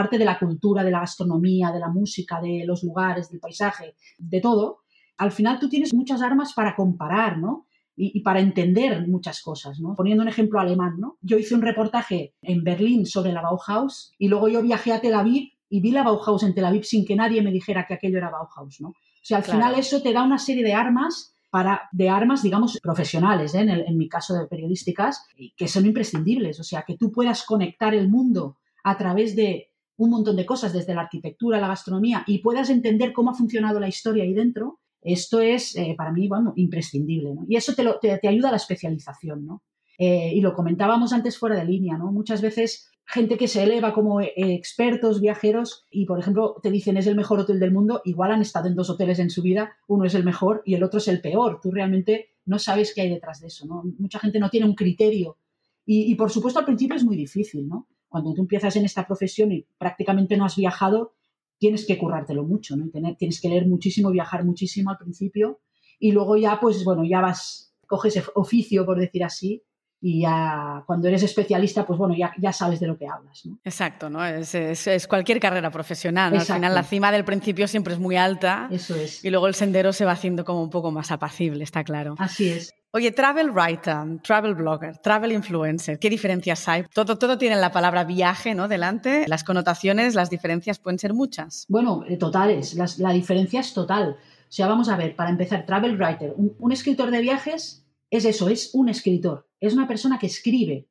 de 0.10 0.26
la 0.26 0.40
cultura, 0.40 0.86
de 0.86 0.92
la 0.92 1.02
gastronomía, 1.02 1.70
de 1.74 1.80
la 1.80 1.90
música, 1.90 2.40
de 2.40 2.64
los 2.66 2.82
lugares, 2.82 3.30
del 3.30 3.42
paisaje, 3.42 3.96
de 4.18 4.40
todo, 4.40 4.84
al 5.18 5.34
final 5.34 5.60
tú 5.60 5.68
tienes 5.68 5.94
muchas 5.94 6.22
armas 6.22 6.54
para 6.54 6.74
comparar, 6.74 7.38
¿no? 7.38 7.68
Y, 7.94 8.18
y, 8.18 8.22
para 8.22 8.40
entender 8.40 9.06
muchas 9.06 9.42
cosas, 9.42 9.82
¿no? 9.82 9.96
Poniendo 9.96 10.24
un 10.24 10.30
ejemplo 10.30 10.62
alemán, 10.62 10.96
¿no? 10.98 11.18
Yo 11.20 11.38
hice 11.38 11.56
un 11.56 11.62
reportaje 11.62 12.36
en 12.42 12.64
Berlín 12.64 13.06
sobre 13.06 13.34
la 13.34 13.42
Bauhaus 13.42 14.14
y 14.18 14.30
luego 14.30 14.48
yo 14.48 14.62
viajé 14.62 14.94
a 14.94 15.02
Tel 15.02 15.14
Aviv 15.14 15.52
y 15.68 15.82
vi 15.82 15.92
la 15.92 16.04
Bauhaus 16.04 16.44
en 16.44 16.54
Tel 16.54 16.64
Aviv 16.64 16.86
sin 16.86 17.06
que 17.06 17.18
nadie 17.18 17.42
me 17.42 17.52
dijera 17.52 17.86
que 17.86 17.96
aquello 17.96 18.18
era 18.18 18.30
Bauhaus, 18.30 18.80
¿no? 18.80 18.94
O 19.22 19.24
sea, 19.24 19.38
al 19.38 19.44
claro. 19.44 19.60
final 19.60 19.80
eso 19.80 20.02
te 20.02 20.14
da 20.14 20.24
una 20.24 20.40
serie 20.40 20.64
de 20.64 20.74
armas 20.74 21.36
para, 21.52 21.90
de 21.92 22.10
armas, 22.10 22.42
digamos, 22.42 22.80
profesionales, 22.82 23.54
¿eh? 23.54 23.60
en, 23.60 23.70
el, 23.70 23.82
en, 23.82 23.98
mi 23.98 24.08
caso 24.08 24.34
de 24.34 24.48
periodísticas, 24.48 25.28
que 25.56 25.68
son 25.68 25.86
imprescindibles. 25.86 26.60
O 26.60 26.64
sea, 26.64 26.84
que 26.88 26.98
tú 26.98 27.12
puedas 27.12 27.44
conectar 27.44 27.94
el 27.94 28.10
mundo 28.10 28.58
a 28.84 28.98
través 28.98 29.36
de 29.36 29.72
un 29.98 30.10
montón 30.10 30.36
de 30.36 30.46
cosas, 30.46 30.74
desde 30.74 30.96
la 30.96 31.02
arquitectura, 31.02 31.60
la 31.60 31.68
gastronomía, 31.68 32.24
y 32.26 32.40
puedas 32.40 32.70
entender 32.70 33.14
cómo 33.14 33.32
ha 33.32 33.36
funcionado 33.36 33.80
la 33.80 33.88
historia 33.88 34.24
ahí 34.24 34.34
dentro, 34.34 34.80
esto 35.02 35.42
es, 35.42 35.76
eh, 35.76 35.94
para 35.98 36.12
mí, 36.12 36.28
bueno, 36.28 36.54
imprescindible. 36.56 37.36
¿no? 37.36 37.46
Y 37.48 37.56
eso 37.56 37.74
te, 37.74 37.84
lo, 37.84 38.00
te, 38.00 38.18
te, 38.18 38.28
ayuda 38.28 38.48
a 38.50 38.52
la 38.52 38.58
especialización, 38.58 39.46
¿no? 39.46 39.64
Eh, 39.98 40.32
y 40.34 40.42
lo 40.42 40.56
comentábamos 40.56 41.14
antes 41.14 41.38
fuera 41.38 41.56
de 41.56 41.66
línea, 41.66 41.98
¿no? 41.98 42.12
Muchas 42.12 42.42
veces 42.42 42.90
gente 43.12 43.38
que 43.38 43.50
se 43.50 43.64
eleva 43.64 43.94
como 43.94 44.22
eh, 44.22 44.34
expertos, 44.38 45.20
viajeros, 45.20 45.86
y 45.92 46.06
por 46.06 46.18
ejemplo 46.18 46.56
te 46.64 46.72
dicen 46.72 46.96
es 46.96 47.08
el 47.08 47.16
mejor 47.16 47.40
hotel 47.40 47.60
del 47.60 47.74
mundo, 47.74 48.02
igual 48.06 48.32
han 48.32 48.42
estado 48.42 48.68
en 48.68 48.76
dos 48.76 48.90
hoteles 48.90 49.20
en 49.20 49.30
su 49.30 49.42
vida, 49.42 49.74
uno 49.88 50.06
es 50.06 50.16
el 50.16 50.24
mejor 50.24 50.62
y 50.66 50.76
el 50.76 50.84
otro 50.84 51.00
es 51.00 51.08
el 51.10 51.22
peor. 51.22 51.60
Tú 51.62 51.72
realmente 51.72 52.30
no 52.46 52.58
sabes 52.58 52.94
qué 52.96 53.02
hay 53.02 53.10
detrás 53.10 53.42
de 53.42 53.48
eso, 53.48 53.66
¿no? 53.66 53.84
Mucha 54.00 54.20
gente 54.20 54.40
no 54.40 54.50
tiene 54.50 54.66
un 54.66 54.76
criterio. 54.76 55.38
Y, 55.86 56.16
por 56.16 56.32
supuesto 56.32 56.60
al 56.60 56.66
principio 56.66 56.96
es 56.96 57.04
muy 57.04 57.18
difícil, 57.18 57.68
¿no? 57.68 57.88
Cuando 58.08 58.34
tú 58.34 58.42
empiezas 58.42 58.76
en 58.78 58.86
esta 58.86 59.06
profesión 59.06 59.52
y 59.52 59.66
prácticamente 59.78 60.38
no 60.38 60.46
has 60.46 60.56
viajado, 60.56 61.16
tienes 61.58 61.86
que 61.86 61.98
currártelo 61.98 62.46
mucho, 62.46 62.78
¿no? 62.78 62.90
Tienes 63.18 63.42
que 63.42 63.50
leer 63.50 63.68
muchísimo, 63.68 64.10
viajar 64.10 64.46
muchísimo 64.46 64.90
al 64.90 64.98
principio 64.98 65.60
y 66.00 66.14
luego 66.14 66.38
ya, 66.38 66.60
pues 66.62 66.86
bueno, 66.86 67.04
ya 67.04 67.20
vas, 67.20 67.74
coges 67.88 68.24
oficio, 68.36 68.86
por 68.86 69.00
decir 69.00 69.26
así, 69.26 69.64
y 70.04 70.22
ya 70.22 70.84
cuando 70.88 71.08
eres 71.08 71.22
especialista, 71.22 71.86
pues 71.86 72.00
bueno, 72.00 72.16
ya, 72.18 72.34
ya 72.40 72.52
sabes 72.52 72.80
de 72.80 72.88
lo 72.88 72.98
que 72.98 73.08
hablas. 73.08 73.46
¿no? 73.46 73.60
Exacto, 73.64 74.10
¿no? 74.10 74.26
Es, 74.26 74.56
es, 74.56 74.88
es 74.88 75.08
cualquier 75.08 75.40
carrera 75.40 75.70
profesional. 75.70 76.34
¿no? 76.34 76.40
Al 76.40 76.46
final 76.46 76.74
la 76.74 76.84
cima 76.84 77.12
del 77.12 77.24
principio 77.24 77.68
siempre 77.68 77.94
es 77.94 78.00
muy 78.00 78.18
alta 78.18 78.68
Eso 78.72 78.96
es. 78.96 79.24
y 79.24 79.30
luego 79.30 79.48
el 79.48 79.54
sendero 79.54 79.94
se 79.94 80.04
va 80.04 80.14
haciendo 80.14 80.44
como 80.44 80.64
un 80.64 80.72
poco 80.72 80.92
más 80.92 81.12
apacible, 81.12 81.64
está 81.64 81.84
claro. 81.84 82.16
Así 82.18 82.50
es. 82.50 82.74
Oye, 82.94 83.12
travel 83.12 83.52
writer, 83.52 83.96
travel 84.22 84.54
blogger, 84.56 84.98
travel 84.98 85.32
influencer, 85.32 85.98
¿qué 85.98 86.10
diferencias 86.10 86.68
hay? 86.68 86.84
Todo, 86.94 87.18
todo 87.18 87.38
tiene 87.38 87.56
la 87.56 87.72
palabra 87.72 88.04
viaje, 88.04 88.54
¿no? 88.54 88.68
Delante. 88.68 89.26
Las 89.30 89.46
connotaciones, 89.46 90.14
las 90.14 90.30
diferencias 90.30 90.78
pueden 90.80 91.00
ser 91.00 91.14
muchas. 91.14 91.66
Bueno, 91.70 92.04
eh, 92.10 92.18
totales. 92.18 92.74
Las, 92.74 93.00
la 93.00 93.14
diferencia 93.14 93.62
es 93.62 93.74
total. 93.74 94.18
O 94.20 94.52
sea, 94.52 94.68
vamos 94.68 94.90
a 94.90 94.98
ver, 94.98 95.16
para 95.16 95.30
empezar, 95.30 95.66
travel 95.66 95.96
writer, 95.96 96.34
un, 96.36 96.54
un 96.60 96.72
escritor 96.74 97.12
de 97.12 97.22
viajes 97.22 97.86
es 98.10 98.26
eso, 98.26 98.50
es 98.50 98.72
un 98.74 98.90
escritor, 98.90 99.48
es 99.62 99.74
una 99.74 99.88
persona 99.88 100.20
que 100.20 100.28
escribe. 100.28 100.88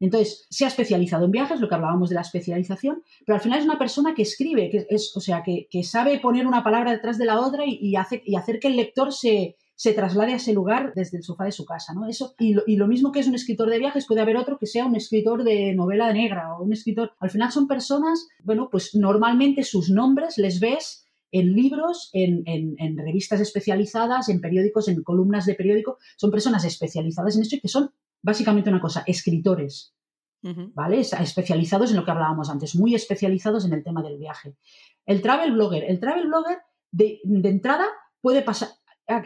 Entonces, 0.00 0.46
se 0.50 0.64
ha 0.64 0.68
especializado 0.68 1.26
en 1.26 1.30
viajes, 1.30 1.60
lo 1.60 1.68
que 1.68 1.76
hablábamos 1.76 2.08
de 2.08 2.16
la 2.16 2.22
especialización, 2.22 3.02
pero 3.24 3.36
al 3.36 3.40
final 3.40 3.60
es 3.60 3.64
una 3.64 3.78
persona 3.78 4.14
que 4.14 4.22
escribe, 4.22 4.68
que 4.70 4.86
es, 4.90 5.16
o 5.16 5.20
sea, 5.20 5.42
que, 5.42 5.68
que 5.70 5.84
sabe 5.84 6.18
poner 6.18 6.46
una 6.46 6.64
palabra 6.64 6.90
detrás 6.92 7.16
de 7.16 7.26
la 7.26 7.40
otra 7.40 7.64
y, 7.64 7.78
y, 7.80 7.96
hace, 7.96 8.22
y 8.24 8.34
hacer 8.34 8.58
que 8.58 8.68
el 8.68 8.76
lector 8.76 9.12
se, 9.12 9.56
se, 9.76 9.92
traslade 9.92 10.32
a 10.32 10.36
ese 10.36 10.52
lugar 10.52 10.92
desde 10.94 11.18
el 11.18 11.22
sofá 11.22 11.44
de 11.44 11.52
su 11.52 11.64
casa, 11.64 11.94
¿no? 11.94 12.08
Eso, 12.08 12.34
y 12.38 12.54
lo, 12.54 12.64
y 12.66 12.76
lo 12.76 12.88
mismo 12.88 13.12
que 13.12 13.20
es 13.20 13.28
un 13.28 13.34
escritor 13.36 13.70
de 13.70 13.78
viajes, 13.78 14.06
puede 14.06 14.20
haber 14.20 14.36
otro 14.36 14.58
que 14.58 14.66
sea 14.66 14.84
un 14.84 14.96
escritor 14.96 15.44
de 15.44 15.74
novela 15.74 16.12
negra 16.12 16.54
o 16.54 16.64
un 16.64 16.72
escritor. 16.72 17.12
Al 17.20 17.30
final 17.30 17.52
son 17.52 17.68
personas, 17.68 18.28
bueno, 18.42 18.68
pues 18.70 18.94
normalmente 18.94 19.62
sus 19.62 19.90
nombres 19.90 20.38
les 20.38 20.58
ves 20.58 21.06
en 21.30 21.54
libros, 21.54 22.10
en, 22.12 22.42
en, 22.46 22.76
en, 22.78 22.96
revistas 22.96 23.40
especializadas, 23.40 24.28
en 24.28 24.40
periódicos, 24.40 24.86
en 24.88 25.02
columnas 25.02 25.46
de 25.46 25.54
periódico. 25.54 25.98
Son 26.16 26.30
personas 26.30 26.64
especializadas 26.64 27.34
en 27.34 27.42
esto 27.42 27.56
y 27.56 27.60
que 27.60 27.68
son 27.68 27.90
básicamente 28.24 28.70
una 28.70 28.80
cosa, 28.80 29.04
escritores, 29.06 29.94
uh 30.42 30.48
-huh. 30.48 30.72
¿vale? 30.74 30.98
Especializados 31.00 31.90
en 31.90 31.96
lo 31.96 32.04
que 32.04 32.10
hablábamos 32.10 32.48
antes, 32.48 32.74
muy 32.74 32.94
especializados 32.94 33.66
en 33.66 33.74
el 33.74 33.84
tema 33.84 34.02
del 34.02 34.18
viaje. 34.18 34.56
El 35.04 35.20
travel 35.20 35.52
blogger, 35.52 35.84
el 35.84 36.00
travel 36.00 36.26
blogger 36.26 36.58
de, 36.90 37.20
de 37.22 37.48
entrada 37.48 37.86
puede 38.22 38.40
pasar, 38.40 38.70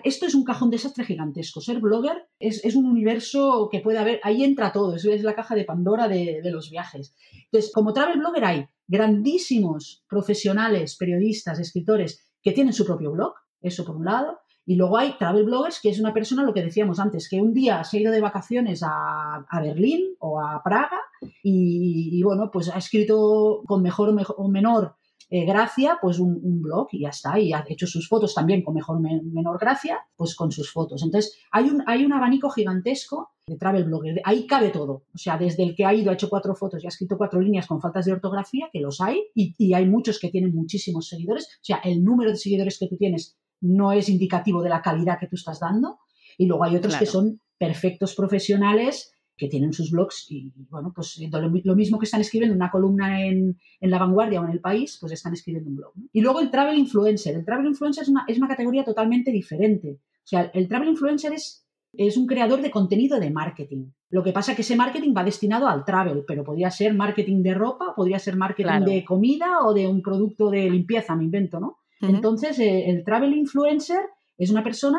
esto 0.02 0.26
es 0.26 0.34
un 0.34 0.42
cajón 0.42 0.70
desastre 0.70 1.04
gigantesco. 1.04 1.60
Ser 1.60 1.78
blogger 1.78 2.28
es, 2.40 2.64
es, 2.64 2.74
un 2.74 2.86
universo 2.86 3.68
que 3.70 3.80
puede 3.80 3.98
haber, 3.98 4.18
ahí 4.24 4.42
entra 4.42 4.72
todo, 4.72 4.96
es, 4.96 5.04
es 5.04 5.22
la 5.22 5.36
caja 5.36 5.54
de 5.54 5.64
Pandora 5.64 6.08
de, 6.08 6.40
de, 6.42 6.50
los 6.50 6.68
viajes. 6.70 7.14
Entonces, 7.44 7.70
como 7.72 7.92
travel 7.92 8.18
blogger 8.18 8.44
hay 8.44 8.66
grandísimos 8.88 10.04
profesionales, 10.08 10.96
periodistas, 10.96 11.60
escritores 11.60 12.20
que 12.42 12.50
tienen 12.50 12.72
su 12.72 12.84
propio 12.84 13.12
blog, 13.12 13.34
eso 13.60 13.84
por 13.84 13.96
un 13.96 14.06
lado, 14.06 14.40
Y 14.68 14.74
luego 14.76 14.98
hay 14.98 15.16
travel 15.16 15.46
bloggers, 15.46 15.80
que 15.80 15.88
es 15.88 15.98
una 15.98 16.12
persona, 16.12 16.42
lo 16.42 16.52
que 16.52 16.62
decíamos 16.62 17.00
antes, 17.00 17.26
que 17.26 17.40
un 17.40 17.54
día 17.54 17.82
se 17.84 17.96
ha 17.96 18.00
ido 18.00 18.12
de 18.12 18.20
vacaciones 18.20 18.82
a, 18.84 19.46
Berlín 19.62 20.14
o 20.18 20.38
a 20.42 20.62
Praga 20.62 21.00
y, 21.42 22.22
bueno, 22.22 22.50
pues 22.52 22.68
ha 22.68 22.76
escrito 22.76 23.62
con 23.66 23.82
mejor 23.82 24.14
o 24.36 24.48
menor 24.48 24.96
eh, 25.30 25.46
gracia, 25.46 25.96
pues 26.02 26.18
un, 26.18 26.60
blog 26.60 26.88
y 26.92 27.00
ya 27.00 27.08
está. 27.08 27.40
Y 27.40 27.54
ha 27.54 27.64
hecho 27.66 27.86
sus 27.86 28.06
fotos 28.06 28.34
también 28.34 28.62
con 28.62 28.74
mejor 28.74 28.98
o 28.98 29.00
menor 29.00 29.58
gracia, 29.58 30.00
pues 30.14 30.36
con 30.36 30.52
sus 30.52 30.70
fotos. 30.70 31.02
Entonces, 31.02 31.38
hay 31.50 31.70
un, 31.70 31.82
hay 31.86 32.04
un 32.04 32.12
abanico 32.12 32.50
gigantesco 32.50 33.30
de 33.46 33.56
travel 33.56 33.84
blogger. 33.84 34.20
Ahí 34.22 34.46
cabe 34.46 34.68
todo. 34.68 35.04
O 35.14 35.18
sea, 35.18 35.38
desde 35.38 35.62
el 35.62 35.74
que 35.74 35.86
ha 35.86 35.94
ido, 35.94 36.10
ha 36.10 36.14
hecho 36.14 36.28
cuatro 36.28 36.54
fotos 36.54 36.84
y 36.84 36.86
ha 36.86 36.90
escrito 36.90 37.16
cuatro 37.16 37.40
líneas 37.40 37.66
con 37.66 37.80
faltas 37.80 38.04
de 38.04 38.12
ortografía, 38.12 38.68
que 38.70 38.80
los 38.80 39.00
hay, 39.00 39.28
y, 39.34 39.54
y 39.56 39.72
hay 39.72 39.86
muchos 39.86 40.18
que 40.18 40.28
tienen 40.28 40.54
muchísimos 40.54 41.08
seguidores. 41.08 41.46
O 41.54 41.64
sea, 41.64 41.78
el 41.78 42.04
número 42.04 42.32
de 42.32 42.36
seguidores 42.36 42.78
que 42.78 42.86
tú 42.86 42.98
tienes 42.98 43.38
no 43.60 43.92
es 43.92 44.08
indicativo 44.08 44.62
de 44.62 44.70
la 44.70 44.82
calidad 44.82 45.18
que 45.18 45.26
tú 45.26 45.36
estás 45.36 45.60
dando. 45.60 45.98
Y 46.36 46.46
luego 46.46 46.64
hay 46.64 46.76
otros 46.76 46.96
que 46.96 47.06
son 47.06 47.40
perfectos 47.58 48.14
profesionales 48.14 49.12
que 49.38 49.48
tienen 49.48 49.72
sus 49.72 49.92
blogs 49.92 50.26
y, 50.30 50.52
bueno, 50.68 50.92
pues 50.94 51.16
lo, 51.64 51.76
mismo 51.76 51.98
que 51.98 52.04
están 52.04 52.20
escribiendo 52.20 52.56
una 52.56 52.70
columna 52.70 53.24
en, 53.24 53.56
La 53.80 53.98
Vanguardia 53.98 54.40
o 54.40 54.44
en 54.44 54.50
El 54.50 54.60
País, 54.60 54.98
pues 55.00 55.12
están 55.12 55.32
escribiendo 55.32 55.70
un 55.70 55.76
blog. 55.76 55.92
Y 56.12 56.20
luego 56.20 56.40
el 56.40 56.50
travel 56.50 56.76
influencer. 56.76 57.36
El 57.36 57.44
travel 57.44 57.66
influencer 57.66 58.02
es 58.02 58.08
una, 58.08 58.24
es 58.26 58.36
una 58.36 58.48
categoría 58.48 58.84
totalmente 58.84 59.30
diferente. 59.30 60.00
O 60.00 60.26
sea, 60.26 60.50
el 60.52 60.68
travel 60.68 60.88
influencer 60.88 61.32
es, 61.32 61.64
es 61.92 62.16
un 62.16 62.26
creador 62.26 62.60
de 62.60 62.70
contenido 62.70 63.20
de 63.20 63.30
marketing. 63.30 63.86
Lo 64.10 64.24
que 64.24 64.32
pasa 64.32 64.52
es 64.52 64.56
que 64.56 64.62
ese 64.62 64.76
marketing 64.76 65.14
va 65.16 65.22
destinado 65.22 65.68
al 65.68 65.84
travel, 65.84 66.24
pero 66.26 66.42
podría 66.42 66.70
ser 66.70 66.94
marketing 66.94 67.42
de 67.42 67.54
ropa, 67.54 67.94
podría 67.94 68.18
ser 68.18 68.36
marketing 68.36 68.84
de 68.84 69.04
comida 69.04 69.60
o 69.64 69.72
de 69.72 69.86
un 69.86 70.02
producto 70.02 70.50
de 70.50 70.68
limpieza, 70.68 71.14
me 71.14 71.24
invento, 71.24 71.60
¿no? 71.60 71.78
Entonces, 72.00 72.58
eh, 72.58 72.90
el 72.90 73.04
travel 73.04 73.34
influencer 73.34 74.00
es 74.36 74.50
una 74.50 74.62
persona 74.62 74.98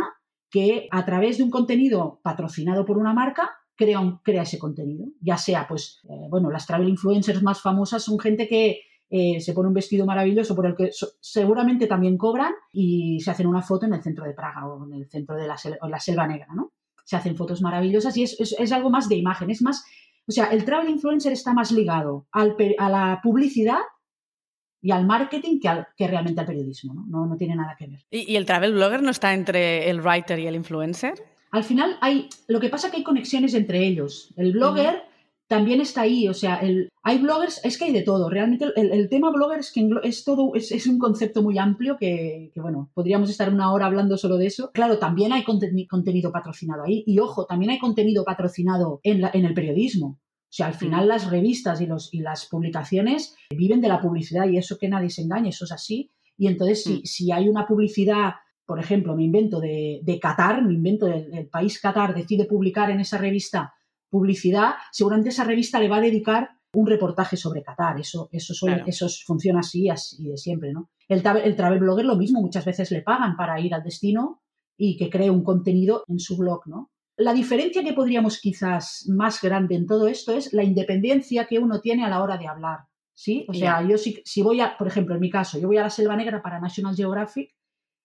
que 0.50 0.88
a 0.92 1.06
través 1.06 1.38
de 1.38 1.44
un 1.44 1.52
contenido 1.52 2.20
patrocinado 2.24 2.86
por 2.86 2.98
una 2.98 3.14
marca 3.14 3.50
crea, 3.76 4.00
crea 4.24 4.42
ese 4.44 4.60
contenido. 4.60 5.06
Ya 5.22 5.38
sea, 5.38 5.68
pues, 5.68 6.02
eh, 6.10 6.28
bueno, 6.30 6.50
las 6.50 6.66
travel 6.66 6.90
influencers 6.90 7.42
más 7.42 7.62
famosas 7.62 8.04
son 8.04 8.20
gente 8.20 8.48
que 8.48 8.82
eh, 9.12 9.40
se 9.40 9.54
pone 9.54 9.70
un 9.70 9.74
vestido 9.74 10.06
maravilloso 10.06 10.56
por 10.56 10.68
el 10.68 10.76
que 10.76 10.92
seguramente 11.20 11.88
también 11.88 12.18
cobran 12.18 12.54
y 12.72 13.20
se 13.22 13.32
hacen 13.32 13.48
una 13.48 13.62
foto 13.62 13.88
en 13.88 13.94
el 13.94 14.04
centro 14.04 14.26
de 14.26 14.34
Praga 14.34 14.68
o 14.68 14.86
en 14.86 14.94
el 14.94 15.10
centro 15.10 15.36
de 15.36 15.48
la, 15.48 15.58
la 15.90 16.00
Selva 16.00 16.28
Negra, 16.28 16.48
¿no? 16.54 16.74
Se 17.06 17.16
hacen 17.16 17.36
fotos 17.36 17.62
maravillosas 17.64 18.16
y 18.18 18.24
es, 18.24 18.38
es, 18.40 18.72
algo 18.72 18.92
más 18.92 19.10
de 19.10 19.16
imagen, 19.16 19.50
es 19.50 19.64
más, 19.64 19.84
o 20.28 20.32
sea, 20.32 20.46
el 20.46 20.64
travel 20.64 20.92
influencer 20.92 21.32
está 21.32 21.56
más 21.56 21.72
ligado 21.72 22.28
al, 22.32 22.56
a 22.78 22.90
la 22.90 23.20
publicidad 23.24 23.80
y 24.82 24.92
al 24.92 25.06
marketing 25.06 25.60
que, 25.60 25.70
que 25.98 26.08
realmente 26.08 26.40
al 26.42 26.48
periodismo, 26.48 27.06
¿no? 27.08 27.26
¿no? 27.26 27.38
tiene 27.38 27.56
nada 27.56 27.76
que 27.78 27.88
ver. 27.88 28.06
¿Y, 28.12 28.36
el 28.36 28.46
travel 28.46 28.74
blogger 28.74 29.04
no 29.04 29.12
está 29.12 29.34
entre 29.34 29.90
el 29.90 30.02
writer 30.02 30.40
y 30.40 30.48
el 30.48 30.56
influencer? 30.56 31.16
Al 31.52 31.64
final 31.64 31.98
hay, 32.02 32.30
lo 32.48 32.60
que 32.60 32.70
pasa 32.70 32.88
es 32.88 32.92
que 32.92 32.98
hay 32.98 33.04
conexiones 33.04 33.54
entre 33.54 33.86
ellos. 33.86 34.34
El 34.38 34.54
blogger 34.54 35.04
también 35.48 35.82
está 35.82 36.02
ahí, 36.02 36.28
o 36.28 36.34
sea, 36.36 36.58
el, 36.58 36.90
hay 37.02 37.18
bloggers, 37.18 37.60
es 37.66 37.78
que 37.80 37.86
hay 37.86 37.92
de 37.92 38.04
todo. 38.04 38.30
Realmente 38.30 38.68
el, 38.76 39.10
tema 39.10 39.32
blogger 39.32 39.60
es 39.60 39.72
que 39.72 39.90
es 40.04 40.24
todo, 40.24 40.54
es, 40.54 40.86
un 40.86 41.00
concepto 41.00 41.42
muy 41.42 41.58
amplio 41.58 41.98
que, 41.98 42.52
bueno, 42.56 42.92
podríamos 42.94 43.32
estar 43.32 43.52
una 43.52 43.74
hora 43.74 43.88
hablando 43.88 44.16
solo 44.16 44.38
de 44.38 44.46
eso. 44.46 44.70
Claro, 44.72 45.00
también 45.00 45.34
hay 45.34 45.44
contenido 45.44 46.32
patrocinado 46.32 46.84
ahí. 46.84 47.04
Y 47.08 47.18
ojo, 47.18 47.48
también 47.48 47.72
hay 47.72 47.80
contenido 47.80 48.24
patrocinado 48.24 49.00
en, 49.02 49.24
en 49.34 49.46
el 49.46 49.56
periodismo. 49.56 50.20
O 50.50 50.52
sea, 50.52 50.66
al 50.66 50.74
final 50.74 51.08
las 51.08 51.30
revistas 51.30 51.80
y, 51.80 51.86
los, 51.86 52.12
y 52.12 52.22
las 52.22 52.48
publicaciones 52.48 53.36
viven 53.56 53.82
de 53.82 53.88
la 53.88 54.02
publicidad 54.02 54.48
y 54.48 54.58
eso 54.58 54.80
que 54.80 54.90
nadie 54.90 55.12
se 55.12 55.22
engañe, 55.22 55.50
eso 55.50 55.66
es 55.66 55.72
así. 55.72 56.10
Y 56.38 56.48
entonces, 56.48 56.84
si, 56.84 57.06
si 57.06 57.32
hay 57.32 57.48
una 57.48 57.68
publicidad, 57.68 58.34
por 58.66 58.80
ejemplo, 58.80 59.16
me 59.16 59.26
invento 59.26 59.60
de, 59.60 60.00
de 60.02 60.20
Qatar, 60.20 60.64
me 60.64 60.74
invento 60.74 61.06
del, 61.06 61.48
país 61.48 61.80
Qatar, 61.80 62.16
decide 62.16 62.46
publicar 62.46 62.90
en 62.90 63.00
esa 63.00 63.20
revista 63.20 63.74
publicidad, 64.10 64.74
seguramente 64.92 65.30
esa 65.30 65.44
revista 65.44 65.80
le 65.80 65.88
va 65.88 65.98
a 65.98 66.02
dedicar 66.02 66.50
un 66.74 66.88
reportaje 66.88 67.38
sobre 67.38 67.62
Qatar. 67.62 68.00
Eso, 68.00 68.30
eso, 68.32 68.54
eso 68.88 69.08
funciona 69.26 69.60
así, 69.60 69.88
así 69.88 70.24
de 70.24 70.38
siempre, 70.38 70.74
¿no? 70.74 70.90
El, 71.08 71.24
el 71.44 71.56
travel 71.56 71.80
blogger 71.80 72.06
lo 72.06 72.16
mismo, 72.16 72.42
muchas 72.42 72.66
veces 72.66 72.90
le 72.90 73.04
pagan 73.04 73.36
para 73.36 73.60
ir 73.60 73.76
al 73.76 73.84
destino 73.84 74.42
y 74.78 74.98
que 74.98 75.10
cree 75.12 75.30
un 75.30 75.44
contenido 75.44 76.04
en 76.08 76.20
su 76.20 76.38
blog, 76.38 76.68
¿no? 76.68 76.90
La 77.20 77.34
diferencia 77.34 77.84
que 77.84 77.92
podríamos 77.92 78.40
quizás 78.40 79.06
más 79.10 79.42
grande 79.42 79.76
en 79.76 79.86
todo 79.86 80.08
esto 80.08 80.32
es 80.32 80.54
la 80.54 80.64
independencia 80.64 81.48
que 81.48 81.60
uno 81.60 81.82
tiene 81.82 82.06
a 82.06 82.10
la 82.10 82.24
hora 82.24 82.38
de 82.38 82.48
hablar. 82.48 82.88
¿Sí? 83.14 83.46
O 83.50 83.54
sea, 83.54 83.86
yo 83.86 83.98
si, 83.98 84.22
si 84.24 84.42
voy 84.42 84.62
a, 84.62 84.78
por 84.78 84.88
ejemplo, 84.88 85.16
en 85.16 85.20
mi 85.20 85.30
caso, 85.30 85.60
yo 85.60 85.68
voy 85.68 85.78
a 85.78 85.82
la 85.82 85.90
Selva 85.90 86.16
Negra 86.16 86.42
para 86.42 86.62
National 86.62 86.96
Geographic 86.96 87.54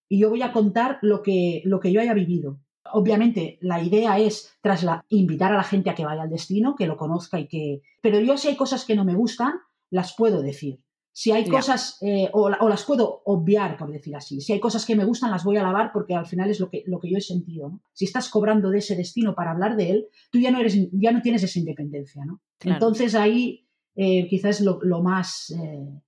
y 0.09 0.19
yo 0.19 0.31
voy 0.31 0.43
a 0.43 0.51
contar 0.51 0.99
lo 1.03 1.23
que, 1.23 1.63
lo 1.65 1.79
que 1.79 1.93
yo 1.93 2.01
haya 2.01 2.13
vivido. 2.13 2.59
Obviamente, 2.93 3.57
la 3.61 3.81
idea 3.81 4.19
es 4.19 4.59
trasla 4.61 5.05
invitar 5.09 5.53
a 5.53 5.57
la 5.57 5.63
gente 5.63 5.91
a 5.91 5.95
que 5.95 6.05
vaya 6.05 6.23
al 6.23 6.31
destino, 6.31 6.75
que 6.75 6.89
lo 6.89 6.97
conozca 6.97 7.39
y 7.39 7.47
que... 7.47 7.83
Pero 8.03 8.19
yo 8.19 8.37
si 8.37 8.49
hay 8.49 8.57
cosas 8.57 8.85
que 8.85 8.97
no 8.97 9.05
me 9.05 9.15
gustan, 9.15 9.53
las 9.91 10.17
puedo 10.17 10.43
decir. 10.43 10.81
Si 11.17 11.31
hay 11.31 11.47
cosas, 11.47 11.99
eh, 12.01 12.29
o, 12.33 12.51
las 12.51 12.83
puedo 12.83 13.23
obviar, 13.25 13.77
por 13.77 13.93
decir 13.93 14.17
así. 14.17 14.41
Si 14.41 14.53
hay 14.53 14.59
cosas 14.59 14.85
que 14.85 14.97
me 14.97 15.05
gustan, 15.05 15.31
las 15.31 15.45
voy 15.45 15.57
a 15.57 15.63
lavar 15.63 15.93
porque 15.93 16.13
al 16.13 16.27
final 16.27 16.51
es 16.51 16.59
lo 16.59 16.69
que, 16.69 16.83
lo 16.87 16.99
que 16.99 17.09
yo 17.09 17.17
he 17.17 17.21
sentido. 17.21 17.81
Si 17.93 18.05
estás 18.05 18.29
cobrando 18.29 18.69
de 18.71 18.79
ese 18.79 18.97
destino 18.97 19.33
para 19.33 19.53
hablar 19.53 19.77
de 19.77 19.91
él, 19.91 20.07
tú 20.33 20.41
ya 20.41 20.51
no, 20.51 20.59
eres, 20.59 20.77
ya 20.91 21.13
no 21.13 21.23
tienes 21.23 21.45
esa 21.45 21.61
independencia. 21.61 22.25
¿no? 22.25 22.41
Entonces 22.65 23.15
ahí 23.15 23.65
eh, 23.95 24.27
quizás 24.29 24.61
lo, 24.61 24.81
lo 24.83 25.03
más... 25.03 25.51
Eh, 25.57 26.01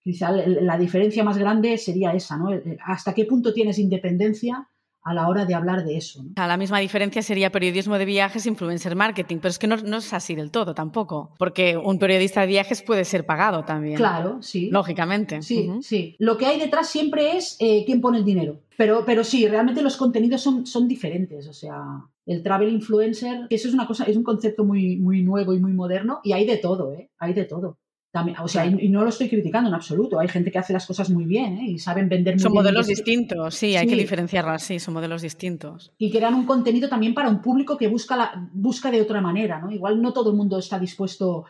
quizá 0.00 0.32
la 0.32 0.78
diferencia 0.78 1.22
más 1.22 1.36
grande 1.36 1.76
sería 1.76 2.12
esa, 2.12 2.38
¿no? 2.38 2.48
¿Hasta 2.86 3.12
qué 3.12 3.26
punto 3.26 3.52
tienes 3.52 3.78
independencia 3.78 4.70
a 5.08 5.14
la 5.14 5.28
hora 5.28 5.44
de 5.44 5.54
hablar 5.54 5.84
de 5.84 5.96
eso. 5.96 6.24
A 6.36 6.46
la 6.46 6.56
misma 6.56 6.78
diferencia 6.80 7.22
sería 7.22 7.50
periodismo 7.50 7.98
de 7.98 8.04
viajes, 8.04 8.46
influencer 8.46 8.94
marketing, 8.94 9.38
pero 9.38 9.50
es 9.50 9.58
que 9.58 9.66
no, 9.66 9.74
es 9.74 10.12
así 10.12 10.34
del 10.34 10.50
todo 10.50 10.74
tampoco, 10.74 11.34
porque 11.38 11.76
un 11.76 11.98
periodista 11.98 12.42
de 12.42 12.48
viajes 12.48 12.82
puede 12.82 13.04
ser 13.04 13.24
pagado 13.26 13.64
también. 13.64 13.96
Claro, 13.96 14.42
sí. 14.42 14.68
Lógicamente. 14.70 15.42
Sí, 15.42 15.70
sí. 15.82 16.16
Lo 16.18 16.36
que 16.36 16.46
hay 16.46 16.58
detrás 16.58 16.88
siempre 16.88 17.36
es 17.36 17.56
eh, 17.60 17.84
quién 17.86 18.00
pone 18.00 18.18
el 18.18 18.24
dinero. 18.24 18.60
Pero, 18.76 19.04
pero 19.04 19.24
sí, 19.24 19.48
realmente 19.48 19.82
los 19.82 19.96
contenidos 19.96 20.40
son, 20.40 20.64
son 20.64 20.86
diferentes. 20.86 21.48
O 21.48 21.52
sea, 21.52 22.04
el 22.26 22.42
travel 22.42 22.72
influencer, 22.72 23.46
que 23.48 23.56
eso 23.56 23.66
es 23.66 23.74
una 23.74 23.86
cosa, 23.86 24.04
es 24.04 24.16
un 24.16 24.22
concepto 24.22 24.64
muy, 24.64 24.96
muy 24.96 25.22
nuevo 25.22 25.52
y 25.52 25.58
muy 25.58 25.72
moderno, 25.72 26.20
y 26.22 26.32
hay 26.32 26.46
de 26.46 26.58
todo, 26.58 26.92
¿eh? 26.92 27.10
Hay 27.18 27.32
de 27.32 27.44
todo 27.44 27.78
o 28.42 28.48
sea, 28.48 28.66
y, 28.66 28.88
no 28.88 29.02
lo 29.02 29.10
estoy 29.10 29.28
criticando 29.28 29.68
en 29.68 29.74
absoluto. 29.74 30.18
Hay 30.18 30.28
gente 30.28 30.50
que 30.50 30.58
hace 30.58 30.72
las 30.72 30.86
cosas 30.86 31.10
muy 31.10 31.24
bien 31.24 31.58
¿eh? 31.58 31.70
y 31.70 31.78
saben 31.78 32.08
vender 32.08 32.34
muy 32.34 32.42
son 32.42 32.52
modelos 32.52 32.86
distintos, 32.86 33.54
sí, 33.54 33.76
hay 33.76 33.86
que 33.86 33.96
diferenciarlas, 33.96 34.62
sí, 34.62 34.78
son 34.78 34.94
modelos 34.94 35.22
distintos. 35.22 35.92
Y 35.98 36.10
crean 36.10 36.34
un 36.34 36.46
contenido 36.46 36.88
también 36.88 37.14
para 37.14 37.28
un 37.28 37.42
público 37.42 37.76
que 37.76 37.88
busca, 37.88 38.16
la, 38.16 38.48
busca 38.52 38.90
de 38.90 39.02
otra 39.02 39.20
manera, 39.20 39.60
¿no? 39.60 39.70
Igual 39.70 40.00
no 40.00 40.12
todo 40.12 40.30
el 40.30 40.36
mundo 40.36 40.58
está 40.58 40.78
dispuesto 40.78 41.44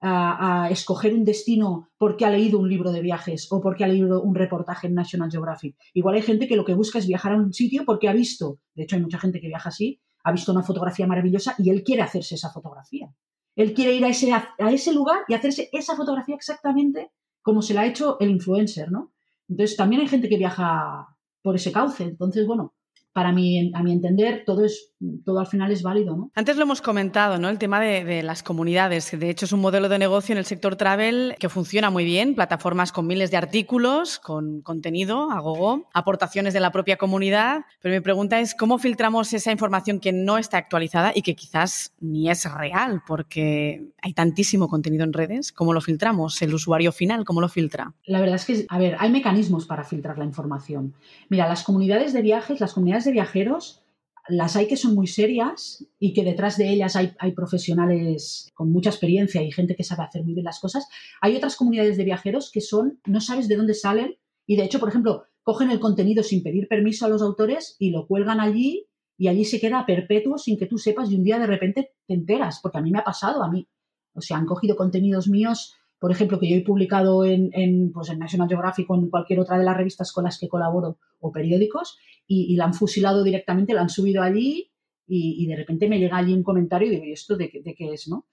a, 0.00 0.68
escoger 0.70 1.14
un 1.14 1.24
destino 1.24 1.88
porque 1.96 2.24
ha 2.24 2.30
leído 2.30 2.58
un 2.58 2.68
libro 2.68 2.92
de 2.92 3.00
viajes 3.00 3.50
o 3.50 3.60
porque 3.60 3.84
ha 3.84 3.88
leído 3.88 4.22
un 4.22 4.34
reportaje 4.34 4.86
en 4.86 4.94
National 4.94 5.30
Geographic. 5.30 5.76
Igual 5.94 6.16
hay 6.16 6.22
gente 6.22 6.46
que 6.46 6.56
lo 6.56 6.64
que 6.64 6.74
busca 6.74 6.98
es 6.98 7.06
viajar 7.06 7.32
a 7.32 7.36
un 7.36 7.52
sitio 7.52 7.84
porque 7.84 8.08
ha 8.08 8.12
visto, 8.12 8.58
de 8.74 8.84
hecho 8.84 8.96
hay 8.96 9.02
mucha 9.02 9.18
gente 9.18 9.40
que 9.40 9.48
viaja 9.48 9.70
así, 9.70 10.00
ha 10.22 10.32
visto 10.32 10.52
una 10.52 10.62
fotografía 10.62 11.06
maravillosa 11.06 11.54
y 11.58 11.70
él 11.70 11.82
quiere 11.82 12.02
hacerse 12.02 12.34
esa 12.34 12.50
fotografía. 12.50 13.08
Él 13.56 13.74
quiere 13.74 13.94
ir 13.94 14.04
a 14.04 14.08
ese, 14.08 14.32
a 14.32 14.70
ese 14.70 14.92
lugar 14.92 15.18
y 15.28 15.34
hacerse 15.34 15.68
esa 15.72 15.96
fotografía 15.96 16.34
exactamente 16.34 17.10
como 17.42 17.62
se 17.62 17.74
la 17.74 17.82
ha 17.82 17.86
hecho 17.86 18.18
el 18.20 18.30
influencer, 18.30 18.90
¿no? 18.90 19.12
Entonces 19.48 19.76
también 19.76 20.00
hay 20.00 20.08
gente 20.08 20.28
que 20.28 20.38
viaja 20.38 21.14
por 21.42 21.54
ese 21.54 21.72
cauce. 21.72 22.04
Entonces, 22.04 22.46
bueno, 22.46 22.74
para 23.14 23.30
mí, 23.30 23.70
a 23.74 23.82
mi 23.84 23.92
entender, 23.92 24.42
todo, 24.44 24.64
es, 24.64 24.92
todo 25.24 25.38
al 25.38 25.46
final 25.46 25.70
es 25.70 25.84
válido. 25.84 26.16
¿no? 26.16 26.32
Antes 26.34 26.56
lo 26.56 26.64
hemos 26.64 26.82
comentado, 26.82 27.38
¿no? 27.38 27.48
el 27.48 27.58
tema 27.58 27.80
de, 27.80 28.24
las 28.24 28.42
comunidades, 28.42 29.16
de 29.16 29.30
hecho 29.30 29.46
es 29.46 29.52
un 29.52 29.60
modelo 29.60 29.88
de 29.88 30.00
negocio 30.00 30.32
en 30.32 30.38
el 30.38 30.44
sector 30.44 30.74
travel 30.74 31.36
que 31.38 31.48
funciona 31.48 31.90
muy 31.90 32.04
bien, 32.04 32.34
plataformas 32.34 32.90
con 32.90 33.06
miles 33.06 33.30
de 33.30 33.36
artículos, 33.36 34.18
con 34.18 34.62
contenido 34.62 35.30
a 35.30 35.38
gogo, 35.38 35.88
aportaciones 35.94 36.54
de 36.54 36.60
la 36.60 36.72
propia 36.72 36.96
comunidad, 36.96 37.62
pero 37.80 37.94
mi 37.94 38.00
pregunta 38.00 38.40
es, 38.40 38.56
¿cómo 38.56 38.78
filtramos 38.78 39.32
esa 39.32 39.52
información 39.52 40.00
que 40.00 40.12
no 40.12 40.36
está 40.36 40.58
actualizada 40.58 41.12
y 41.14 41.22
que 41.22 41.36
quizás 41.36 41.94
ni 42.00 42.28
es 42.28 42.52
real? 42.52 43.02
Porque 43.06 43.92
hay 44.02 44.12
tantísimo 44.12 44.66
contenido 44.66 45.04
en 45.04 45.12
redes, 45.12 45.52
¿cómo 45.52 45.72
lo 45.72 45.80
filtramos? 45.80 46.42
¿El 46.42 46.52
usuario 46.52 46.90
final 46.90 47.24
cómo 47.24 47.40
lo 47.40 47.48
filtra? 47.48 47.94
La 48.06 48.20
verdad 48.20 48.36
es 48.36 48.44
que, 48.44 48.66
a 48.68 48.78
ver, 48.78 48.96
hay 48.98 49.10
mecanismos 49.10 49.66
para 49.66 49.84
filtrar 49.84 50.18
la 50.18 50.24
información. 50.24 50.94
Mira, 51.28 51.48
las 51.48 51.62
comunidades 51.62 52.12
de 52.12 52.22
viajes, 52.22 52.60
las 52.60 52.74
comunidades 52.74 53.03
de 53.04 53.12
viajeros 53.12 53.84
las 54.28 54.56
hay 54.56 54.66
que 54.66 54.76
son 54.76 54.94
muy 54.94 55.06
serias 55.06 55.86
y 55.98 56.14
que 56.14 56.24
detrás 56.24 56.56
de 56.56 56.70
ellas 56.70 56.96
hay, 56.96 57.32
profesionales 57.32 58.50
con 58.54 58.72
mucha 58.72 58.90
experiencia 58.90 59.42
y 59.42 59.52
gente 59.52 59.76
que 59.76 59.84
sabe 59.84 60.04
hacer 60.04 60.24
muy 60.24 60.34
bien 60.34 60.44
las 60.44 60.60
cosas. 60.60 60.88
Hay 61.20 61.36
otras 61.36 61.56
comunidades 61.56 61.96
de 61.96 62.04
viajeros 62.04 62.50
que 62.50 62.60
son, 62.60 63.00
no 63.04 63.20
sabes 63.20 63.48
de 63.48 63.56
dónde 63.56 63.74
salen 63.74 64.16
y 64.46 64.56
de 64.56 64.64
hecho, 64.64 64.80
por 64.80 64.88
ejemplo, 64.88 65.24
cogen 65.42 65.70
el 65.70 65.80
contenido 65.80 66.22
sin 66.22 66.42
pedir 66.42 66.68
permiso 66.68 67.04
a 67.04 67.08
los 67.08 67.20
autores 67.20 67.76
y 67.78 67.90
lo 67.90 68.06
cuelgan 68.06 68.40
allí 68.40 68.86
y 69.18 69.28
allí 69.28 69.44
se 69.44 69.60
queda 69.60 69.84
perpetuo 69.86 70.38
sin 70.38 70.58
que 70.58 70.66
tú 70.66 70.78
sepas 70.78 71.10
y 71.10 71.16
un 71.16 71.24
día 71.24 71.38
de 71.38 71.46
repente 71.46 71.92
te 72.06 72.14
enteras, 72.14 72.60
porque 72.62 72.78
a 72.78 72.80
mí 72.80 72.90
me 72.90 72.98
ha 72.98 73.04
pasado, 73.04 73.42
a 73.42 73.50
mí, 73.50 73.68
o 74.14 74.20
sea, 74.20 74.38
han 74.38 74.46
cogido 74.46 74.74
contenidos 74.74 75.28
míos 75.28 75.76
por 76.04 76.12
ejemplo, 76.12 76.38
que 76.38 76.50
yo 76.50 76.56
he 76.56 76.60
publicado 76.60 77.24
en, 77.24 77.90
pues 77.90 78.10
en 78.10 78.18
National 78.18 78.46
Geographic 78.46 78.90
o 78.90 78.94
en 78.94 79.08
cualquier 79.08 79.40
otra 79.40 79.56
de 79.56 79.64
las 79.64 79.74
revistas 79.74 80.12
con 80.12 80.24
las 80.24 80.38
que 80.38 80.50
colaboro 80.50 80.98
o 81.18 81.32
periódicos 81.32 81.96
y, 82.26 82.54
la 82.56 82.66
han 82.66 82.74
fusilado 82.74 83.24
directamente, 83.24 83.72
la 83.72 83.80
han 83.80 83.88
subido 83.88 84.22
allí 84.22 84.70
y, 85.08 85.46
de 85.46 85.56
repente 85.56 85.88
me 85.88 85.98
llega 85.98 86.18
allí 86.18 86.34
un 86.34 86.42
comentario 86.42 86.88
y 86.88 86.90
digo, 86.90 87.04
¿y 87.06 87.12
esto 87.12 87.38
de, 87.38 87.50
de 87.64 87.74
qué 87.74 87.94
es? 87.94 88.06
¿no? 88.06 88.26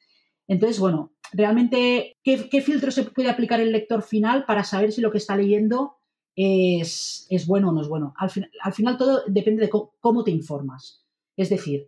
Entonces, 0.49 0.81
bueno, 0.81 1.13
realmente, 1.31 2.17
¿qué, 2.25 2.61
filtro 2.61 2.91
se 2.91 3.05
puede 3.05 3.29
aplicar 3.29 3.61
el 3.61 3.71
lector 3.71 4.01
final 4.01 4.43
para 4.43 4.65
saber 4.65 4.91
si 4.91 4.99
lo 4.99 5.09
que 5.09 5.19
está 5.19 5.37
leyendo 5.37 5.95
es, 6.35 7.25
bueno 7.47 7.69
o 7.69 7.71
no 7.71 7.79
es 7.79 7.87
bueno? 7.87 8.13
Al 8.17 8.73
final 8.73 8.97
todo 8.97 9.21
depende 9.27 9.61
de 9.61 9.69
cómo, 9.69 10.25
te 10.25 10.31
informas. 10.31 11.05
Es 11.37 11.49
decir, 11.49 11.87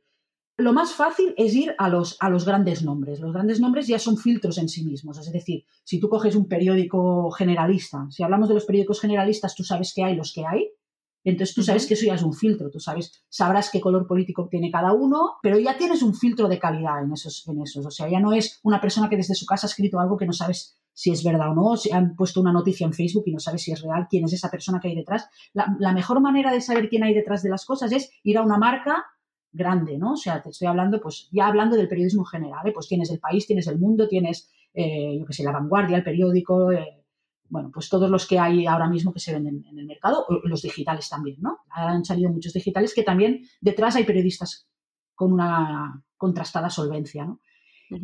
lo 0.57 0.73
más 0.73 0.93
fácil 0.93 1.33
es 1.37 1.55
ir 1.55 1.73
a 1.77 1.89
los, 1.89 2.17
a 2.19 2.29
los 2.29 2.45
grandes 2.45 2.83
nombres. 2.83 3.19
Los 3.19 3.33
grandes 3.33 3.59
nombres 3.59 3.87
ya 3.87 3.99
son 3.99 4.17
filtros 4.17 4.57
en 4.57 4.69
sí 4.69 4.83
mismos. 4.83 5.17
Es 5.17 5.31
decir, 5.31 5.65
si 5.83 5.99
tú 5.99 6.09
coges 6.09 6.35
un 6.35 6.47
periódico 6.47 7.31
generalista, 7.31 8.07
si 8.09 8.23
hablamos 8.23 8.49
de 8.49 8.55
los 8.55 8.65
periódicos 8.65 9.01
generalistas, 9.01 9.55
tú 9.55 9.63
sabes 9.63 9.93
que 9.93 10.03
hay 10.03 10.15
los 10.15 10.31
que 10.33 10.45
hay, 10.45 10.69
entonces 11.23 11.55
tú 11.55 11.63
sabes 11.63 11.87
que 11.87 11.93
eso 11.93 12.05
ya 12.05 12.15
es 12.15 12.23
un 12.23 12.33
filtro, 12.33 12.69
tú 12.69 12.79
sabes, 12.79 13.23
sabrás 13.29 13.69
qué 13.71 13.79
color 13.79 14.05
político 14.07 14.47
tiene 14.49 14.69
cada 14.69 14.91
uno, 14.91 15.37
pero 15.41 15.57
ya 15.57 15.77
tienes 15.77 16.01
un 16.01 16.13
filtro 16.13 16.49
de 16.49 16.59
calidad 16.59 17.01
en 17.01 17.13
esos, 17.13 17.47
en 17.47 17.61
esos. 17.61 17.85
O 17.85 17.91
sea, 17.91 18.09
ya 18.09 18.19
no 18.19 18.33
es 18.33 18.59
una 18.63 18.81
persona 18.81 19.09
que 19.09 19.15
desde 19.15 19.35
su 19.35 19.45
casa 19.45 19.67
ha 19.67 19.69
escrito 19.69 19.99
algo 19.99 20.17
que 20.17 20.25
no 20.25 20.33
sabes 20.33 20.77
si 20.93 21.11
es 21.11 21.23
verdad 21.23 21.51
o 21.51 21.55
no, 21.55 21.77
si 21.77 21.91
han 21.91 22.15
puesto 22.15 22.41
una 22.41 22.51
noticia 22.51 22.85
en 22.85 22.93
Facebook 22.93 23.23
y 23.25 23.31
no 23.31 23.39
sabes 23.39 23.63
si 23.63 23.71
es 23.71 23.81
real, 23.81 24.07
quién 24.09 24.25
es 24.25 24.33
esa 24.33 24.51
persona 24.51 24.79
que 24.79 24.89
hay 24.89 24.95
detrás. 24.95 25.27
La, 25.53 25.93
mejor 25.93 26.21
manera 26.21 26.51
de 26.51 26.61
saber 26.61 26.89
quién 26.89 27.03
hay 27.03 27.13
detrás 27.13 27.41
de 27.41 27.49
las 27.49 27.65
cosas 27.65 27.91
es 27.91 28.11
ir 28.23 28.37
a 28.37 28.43
una 28.43 28.57
marca 28.57 29.05
grande, 29.53 29.97
¿no? 29.97 30.13
O 30.13 30.17
sea, 30.17 30.41
te 30.41 30.49
estoy 30.49 30.67
hablando, 30.67 30.99
pues 30.99 31.29
ya 31.31 31.47
hablando 31.47 31.77
del 31.77 31.87
periodismo 31.87 32.25
general, 32.25 32.67
¿eh? 32.67 32.71
pues 32.73 32.87
tienes 32.87 33.11
el 33.11 33.19
país, 33.19 33.45
tienes 33.45 33.67
el 33.67 33.79
mundo, 33.79 34.07
tienes, 34.07 34.51
eh, 34.73 35.17
yo 35.19 35.25
qué 35.25 35.33
sé, 35.33 35.43
la 35.43 35.51
vanguardia, 35.51 35.97
el 35.97 36.03
periódico, 36.03 36.71
eh, 36.71 37.03
bueno, 37.49 37.69
pues 37.71 37.87
todos 37.87 38.09
los 38.09 38.27
que 38.27 38.39
hay 38.39 38.65
ahora 38.65 38.89
mismo 38.89 39.13
que 39.13 39.19
se 39.19 39.31
venden 39.31 39.63
en 39.69 39.77
el 39.77 39.85
mercado, 39.85 40.25
los 40.43 40.63
digitales 40.63 41.07
también, 41.07 41.37
¿no? 41.39 41.59
Han 41.69 42.03
salido 42.03 42.31
muchos 42.31 42.53
digitales 42.53 42.93
que 42.95 43.03
también 43.03 43.41
detrás 43.61 43.95
hay 43.95 44.05
periodistas 44.05 44.67
con 45.13 45.31
una 45.31 46.03
contrastada 46.17 46.71
solvencia, 46.71 47.25
¿no? 47.25 47.39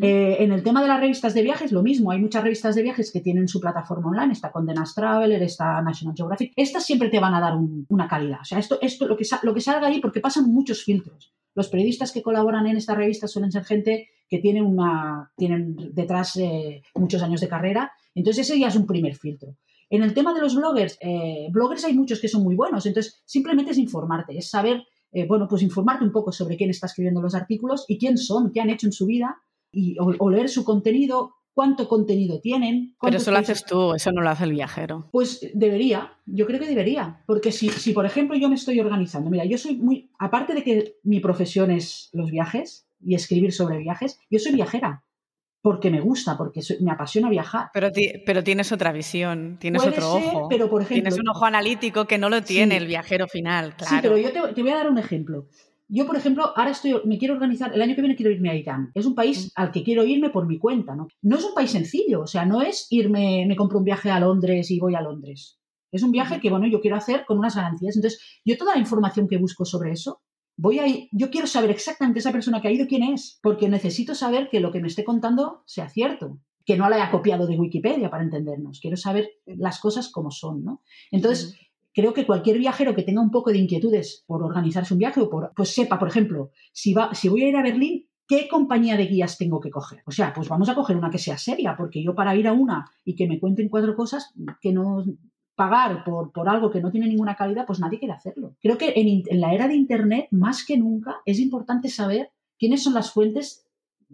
Eh, 0.02 0.38
en 0.44 0.52
el 0.52 0.62
tema 0.62 0.82
de 0.82 0.88
las 0.88 1.00
revistas 1.00 1.34
de 1.34 1.42
viajes, 1.42 1.72
lo 1.72 1.82
mismo. 1.82 2.12
Hay 2.12 2.20
muchas 2.20 2.44
revistas 2.44 2.76
de 2.76 2.84
viajes 2.84 3.12
que 3.12 3.22
tienen 3.22 3.48
su 3.48 3.60
plataforma 3.60 4.10
online. 4.10 4.34
Está 4.34 4.52
Condenas 4.52 4.94
Traveler, 4.94 5.42
está 5.42 5.82
National 5.82 6.16
Geographic. 6.16 6.54
Estas 6.56 6.86
siempre 6.86 7.10
te 7.10 7.20
van 7.20 7.34
a 7.34 7.40
dar 7.40 7.58
una 7.88 8.08
calidad. 8.08 8.42
O 8.42 8.46
sea, 8.46 8.60
esto, 8.60 8.78
esto 8.82 9.08
lo, 9.08 9.18
que, 9.18 9.26
lo 9.44 9.54
que 9.54 9.62
salga 9.62 9.88
ahí, 9.88 10.00
porque 10.00 10.20
pasan 10.20 10.52
muchos 10.52 10.84
filtros. 10.84 11.34
Los 11.60 11.70
periodistas 11.70 12.14
que 12.14 12.24
colaboran 12.24 12.66
en 12.68 12.78
esta 12.78 12.96
revista 12.96 13.28
suelen 13.28 13.52
ser 13.52 13.66
gente 13.66 14.08
que 14.30 14.40
tiene 14.40 14.62
una, 14.62 15.32
tienen 15.36 15.76
detrás 15.94 16.38
eh, 16.38 16.82
muchos 16.96 17.22
años 17.22 17.42
de 17.42 17.50
carrera 17.50 17.92
entonces 18.16 18.50
ese 18.50 18.60
ya 18.60 18.68
es 18.68 18.76
un 18.76 18.86
primer 18.86 19.16
filtro. 19.16 19.56
En 19.90 20.04
el 20.04 20.14
tema 20.14 20.34
de 20.34 20.42
los 20.42 20.56
bloggers, 20.56 20.98
eh, 21.02 21.48
bloggers 21.52 21.86
hay 21.86 21.94
muchos 21.94 22.20
que 22.20 22.28
son 22.28 22.44
muy 22.44 22.56
buenos, 22.56 22.86
entonces 22.86 23.24
simplemente 23.26 23.72
es 23.72 23.78
informarte, 23.78 24.38
es 24.38 24.50
saber, 24.50 24.84
eh, 25.12 25.26
bueno, 25.28 25.48
pues 25.48 25.64
informarte 25.64 26.04
un 26.04 26.12
poco 26.12 26.32
sobre 26.32 26.58
quién 26.58 26.70
está 26.70 26.88
escribiendo 26.88 27.22
los 27.22 27.34
artículos 27.34 27.86
y 27.88 27.98
quién 27.98 28.18
son, 28.18 28.52
qué 28.52 28.62
han 28.62 28.70
hecho 28.70 28.88
en 28.88 28.94
su 28.94 29.06
vida, 29.06 29.38
y, 29.72 29.96
o, 30.00 30.30
leer 30.30 30.50
su 30.50 30.64
contenido, 30.64 31.34
cuánto 31.60 31.90
contenido 31.90 32.40
tienen. 32.40 32.96
Pero 33.02 33.18
eso 33.18 33.32
lo 33.32 33.38
haces 33.38 33.66
tú, 33.66 33.94
eso 33.94 34.14
no 34.14 34.22
lo 34.22 34.30
hace 34.30 34.46
el 34.46 34.54
viajero. 34.54 35.10
Pues 35.12 35.46
debería, 35.54 36.14
yo 36.26 36.46
creo 36.46 36.58
que 36.58 36.68
debería, 36.68 37.22
porque 37.26 37.52
si, 37.52 37.68
si, 37.68 37.92
por 37.92 38.06
ejemplo, 38.06 38.38
yo 38.38 38.48
me 38.48 38.56
estoy 38.56 38.80
organizando, 38.80 39.30
mira, 39.30 39.44
yo 39.44 39.58
soy 39.58 39.76
muy, 39.76 40.10
aparte 40.20 40.54
de 40.54 40.64
que 40.64 40.96
mi 41.04 41.20
profesión 41.20 41.70
es 41.70 42.12
los 42.14 42.32
viajes 42.32 42.88
y 43.02 43.14
escribir 43.14 43.52
sobre 43.52 43.78
viajes, 43.78 44.22
yo 44.30 44.40
soy 44.40 44.54
viajera 44.54 45.04
porque 45.62 45.92
me 45.92 46.00
gusta, 46.00 46.38
porque 46.38 46.62
me 46.80 46.92
apasiona 46.92 47.30
viajar. 47.30 47.72
Pero, 47.74 47.90
pero 48.26 48.42
tienes 48.42 48.72
otra 48.72 48.94
visión, 48.94 49.58
tienes 49.60 49.86
otro 49.86 50.14
ojo. 50.14 50.48
Pero 50.48 50.70
por 50.70 50.82
ejemplo, 50.82 51.04
tienes 51.04 51.20
un 51.20 51.28
ojo 51.28 51.46
analítico 51.46 52.06
que 52.06 52.18
no 52.18 52.30
lo 52.30 52.42
tiene 52.42 52.78
el 52.78 52.88
viajero 52.88 53.28
final. 53.28 53.76
Claro. 53.76 53.96
Sí, 53.96 54.00
pero 54.02 54.18
yo 54.18 54.32
te, 54.54 54.62
voy 54.62 54.72
a 54.72 54.76
dar 54.78 54.90
un 54.90 54.98
ejemplo. 54.98 55.48
Yo, 55.92 56.06
por 56.06 56.16
ejemplo, 56.16 56.54
ahora 56.56 56.70
estoy, 56.70 57.02
me 57.06 57.18
quiero 57.18 57.34
organizar, 57.34 57.74
el 57.74 57.82
año 57.82 57.96
que 57.96 58.02
viene 58.02 58.16
quiero 58.16 58.32
irme 58.32 58.52
a 58.52 58.56
Irán. 58.56 58.92
Es 58.94 59.08
un 59.08 59.16
país 59.16 59.48
mm. 59.48 59.50
al 59.56 59.72
que 59.72 59.84
quiero 59.84 60.06
irme 60.06 60.30
por 60.30 60.46
mi 60.46 60.60
cuenta, 60.60 60.96
¿no? 60.96 61.08
No 61.24 61.38
es 61.38 61.44
un 61.44 61.56
país 61.56 61.72
sencillo, 61.72 62.22
o 62.22 62.28
sea, 62.28 62.46
no 62.46 62.62
es 62.62 62.86
irme, 62.92 63.46
me 63.48 63.56
compro 63.56 63.80
un 63.80 63.84
viaje 63.84 64.12
a 64.12 64.20
Londres 64.20 64.70
y 64.70 64.80
voy 64.80 64.94
a 64.94 65.02
Londres. 65.02 65.60
Es 65.92 66.04
un 66.04 66.12
viaje 66.12 66.40
que, 66.40 66.52
bueno, 66.52 66.68
yo 66.68 66.80
quiero 66.80 66.96
hacer 66.96 67.26
con 67.26 67.40
unas 67.40 67.56
garantías. 67.56 67.96
Entonces, 67.96 68.22
yo 68.46 68.56
toda 68.56 68.76
la 68.76 68.80
información 68.80 69.28
que 69.28 69.38
busco 69.38 69.66
sobre 69.66 69.92
eso, 69.92 70.22
voy 70.56 70.78
a 70.78 70.86
yo 71.12 71.32
quiero 71.32 71.48
saber 71.48 71.72
exactamente 71.72 72.20
esa 72.20 72.32
persona 72.32 72.62
que 72.62 72.68
ha 72.68 72.72
ido 72.72 72.86
quién 72.86 73.02
es, 73.02 73.40
porque 73.42 73.68
necesito 73.68 74.14
saber 74.14 74.50
que 74.50 74.60
lo 74.60 74.72
que 74.72 74.82
me 74.82 74.88
esté 74.88 75.04
contando 75.04 75.64
sea 75.66 75.90
cierto, 75.90 76.40
que 76.66 76.78
no 76.78 76.88
la 76.88 76.98
haya 76.98 77.10
copiado 77.10 77.48
de 77.48 77.58
Wikipedia 77.58 78.12
para 78.12 78.24
entendernos. 78.24 78.80
Quiero 78.80 78.96
saber 78.96 79.32
las 79.46 79.80
cosas 79.80 80.12
como 80.12 80.30
son, 80.30 80.64
¿no? 80.64 80.84
Entonces, 81.10 81.58
creo 82.00 82.14
que 82.14 82.26
cualquier 82.26 82.58
viajero 82.58 82.96
que 82.96 83.04
tenga 83.04 83.22
un 83.22 83.32
poco 83.32 83.52
de 83.52 83.58
inquietudes 83.58 84.24
por 84.26 84.42
organizarse 84.42 84.94
un 84.94 85.00
viaje 85.00 85.20
o 85.20 85.30
por, 85.30 85.52
pues 85.54 85.74
sepa, 85.74 86.00
por 86.00 86.08
ejemplo, 86.08 86.52
si 86.72 86.94
va, 86.94 87.14
si 87.14 87.28
voy 87.28 87.44
a 87.44 87.50
ir 87.50 87.58
a 87.58 87.64
Berlín, 87.64 88.08
¿qué 88.26 88.48
compañía 88.48 88.96
de 88.96 89.08
guías 89.08 89.38
tengo 89.38 89.60
que 89.60 89.70
coger? 89.70 90.02
O 90.06 90.12
sea, 90.12 90.32
pues 90.34 90.48
vamos 90.48 90.70
a 90.70 90.76
coger 90.76 90.96
una 90.96 91.10
que 91.10 91.18
sea 91.18 91.38
seria, 91.38 91.76
porque 91.76 92.02
yo 92.02 92.16
para 92.16 92.36
ir 92.36 92.48
a 92.48 92.54
una 92.54 92.90
y 93.04 93.16
que 93.16 93.28
me 93.28 93.40
cuenten 93.40 93.68
cuatro 93.68 93.96
cosas 93.96 94.34
que 94.62 94.72
no 94.72 95.04
pagar 95.56 96.06
por, 96.06 96.32
por, 96.32 96.48
algo 96.48 96.72
que 96.72 96.80
no 96.80 96.90
tiene 96.90 97.08
ninguna 97.08 97.36
calidad, 97.36 97.66
pues 97.66 97.82
nadie 97.82 98.00
quiere 98.00 98.14
hacerlo. 98.14 98.56
Creo 98.62 98.78
que 98.78 98.94
en, 98.96 99.42
la 99.42 99.54
era 99.54 99.68
de 99.68 99.76
Internet, 99.76 100.28
más 100.32 100.66
que 100.66 100.78
nunca, 100.78 101.18
es 101.26 101.38
importante 101.40 101.90
saber 101.90 102.32
quiénes 102.58 102.82
son 102.82 102.94
las 102.94 103.12
fuentes 103.12 103.68